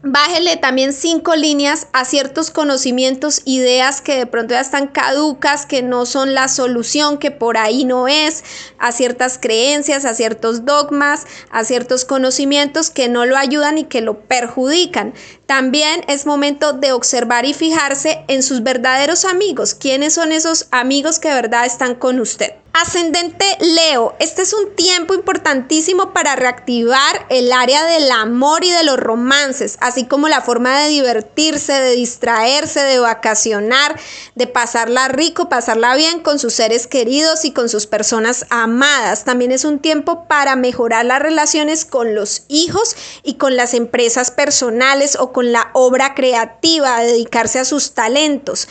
[0.02, 5.82] Bájele también cinco líneas a ciertos conocimientos, ideas que de pronto ya están caducas, que
[5.82, 8.46] no son la solución, que por ahí no es,
[8.78, 14.00] a ciertas creencias, a ciertos dogmas, a ciertos conocimientos que no lo ayudan y que
[14.00, 15.14] lo perjudican.
[15.50, 19.74] También es momento de observar y fijarse en sus verdaderos amigos.
[19.74, 22.52] ¿Quiénes son esos amigos que de verdad están con usted?
[22.72, 28.84] Ascendente Leo, este es un tiempo importantísimo para reactivar el área del amor y de
[28.84, 34.00] los romances, así como la forma de divertirse, de distraerse, de vacacionar,
[34.36, 39.26] de pasarla rico, pasarla bien con sus seres queridos y con sus personas amadas.
[39.26, 44.30] También es un tiempo para mejorar las relaciones con los hijos y con las empresas
[44.30, 48.68] personales o con la obra creativa, dedicarse a sus talentos.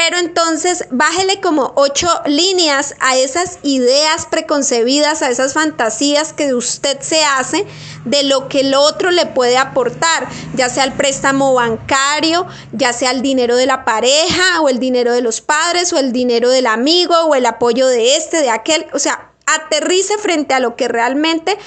[0.00, 6.98] Pero entonces bájele como ocho líneas a esas ideas preconcebidas, a esas fantasías que usted
[7.00, 7.66] se hace
[8.06, 13.10] de lo que el otro le puede aportar, ya sea el préstamo bancario, ya sea
[13.10, 16.66] el dinero de la pareja o el dinero de los padres o el dinero del
[16.66, 20.88] amigo o el apoyo de este, de aquel, o sea, aterrice frente a lo que
[20.88, 21.58] realmente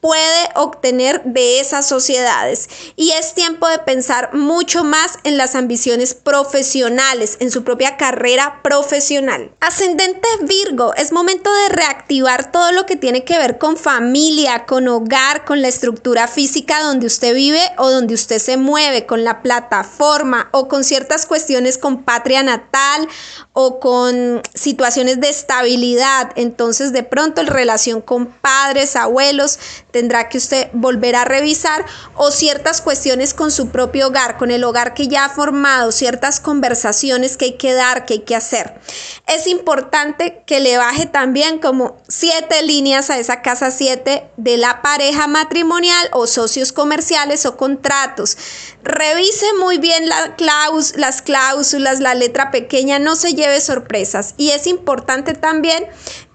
[0.00, 2.68] puede obtener de esas sociedades.
[2.96, 8.60] Y es tiempo de pensar mucho más en las ambiciones profesionales, en su propia carrera
[8.62, 9.50] profesional.
[9.60, 14.88] Ascendente Virgo, es momento de reactivar todo lo que tiene que ver con familia, con
[14.88, 19.42] hogar, con la estructura física donde usted vive o donde usted se mueve, con la
[19.42, 23.08] plataforma o con ciertas cuestiones con patria natal
[23.52, 26.30] o con situaciones de estabilidad.
[26.36, 29.58] Entonces, de pronto, en relación con padres, abuelos,
[29.98, 31.84] tendrá que usted volver a revisar
[32.14, 36.38] o ciertas cuestiones con su propio hogar, con el hogar que ya ha formado, ciertas
[36.38, 38.78] conversaciones que hay que dar, que hay que hacer.
[39.26, 44.82] Es importante que le baje también como siete líneas a esa casa siete de la
[44.82, 48.38] pareja matrimonial o socios comerciales o contratos.
[48.84, 50.36] Revise muy bien la
[50.94, 54.34] las cláusulas, la letra pequeña, no se lleve sorpresas.
[54.36, 55.86] Y es importante también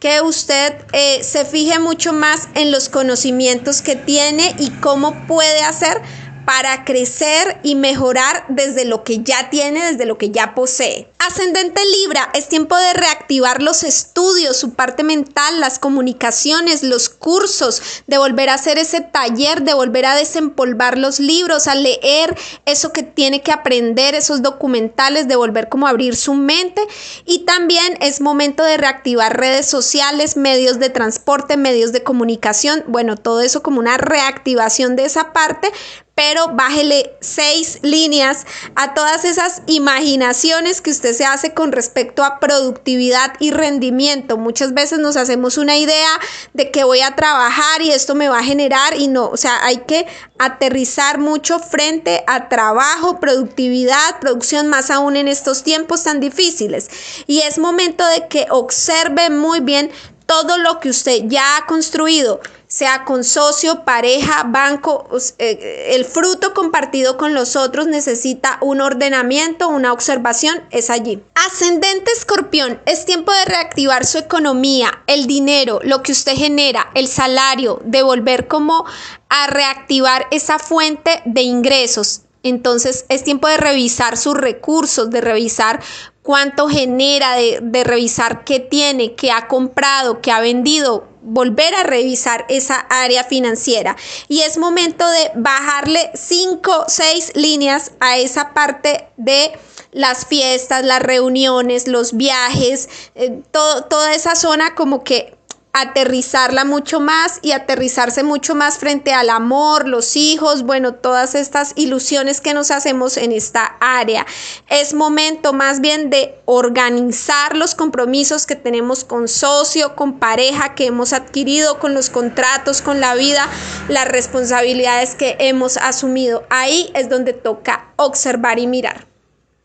[0.04, 5.62] que usted eh, se fije mucho más en los conocimientos que tiene y cómo puede
[5.62, 6.02] hacer
[6.46, 11.10] para crecer y mejorar desde lo que ya tiene, desde lo que ya posee.
[11.20, 17.82] Ascendente Libra, es tiempo de reactivar los estudios, su parte mental, las comunicaciones, los cursos,
[18.08, 22.92] de volver a hacer ese taller, de volver a desempolvar los libros, a leer eso
[22.92, 26.82] que tiene que aprender, esos documentales, de volver como a abrir su mente.
[27.26, 33.16] Y también es momento de reactivar redes sociales, medios de transporte, medios de comunicación, bueno,
[33.16, 35.72] todo eso como una reactivación de esa parte,
[36.16, 38.46] pero bájele seis líneas
[38.76, 44.38] a todas esas imaginaciones que usted se hace con respecto a productividad y rendimiento.
[44.38, 46.20] Muchas veces nos hacemos una idea
[46.54, 49.66] de que voy a trabajar y esto me va a generar y no, o sea,
[49.66, 50.06] hay que
[50.38, 56.90] aterrizar mucho frente a trabajo, productividad, producción, más aún en estos tiempos tan difíciles.
[57.28, 59.92] Y es momento de que observe muy bien
[60.34, 65.08] todo lo que usted ya ha construido sea con socio, pareja, banco,
[65.38, 71.22] eh, el fruto compartido con los otros necesita un ordenamiento, una observación, es allí.
[71.36, 77.08] Ascendente escorpión, es tiempo de reactivar su economía, el dinero, lo que usted genera, el
[77.08, 78.86] salario, de volver como
[79.30, 82.22] a reactivar esa fuente de ingresos.
[82.42, 85.80] Entonces es tiempo de revisar sus recursos, de revisar
[86.24, 92.46] cuánto genera, de, revisar qué tiene, qué ha comprado, qué ha vendido, volver a revisar
[92.50, 93.96] esa área financiera.
[94.30, 99.52] Y es momento de bajarle cinco, seis líneas a esa parte de
[99.92, 105.38] las fiestas, las reuniones, los viajes, eh, todo, toda esa zona como que
[105.74, 111.74] aterrizarla mucho más y aterrizarse mucho más frente al amor, los hijos, bueno, todas estas
[111.76, 114.26] ilusiones que nos hacemos en esta área.
[114.70, 120.86] Es momento más bien de organizar los compromisos que tenemos con socio, con pareja, que
[120.86, 123.50] hemos adquirido, con los contratos, con la vida,
[123.88, 126.44] las responsabilidades que hemos asumido.
[126.52, 129.13] Ahí es donde toca observar y mirar.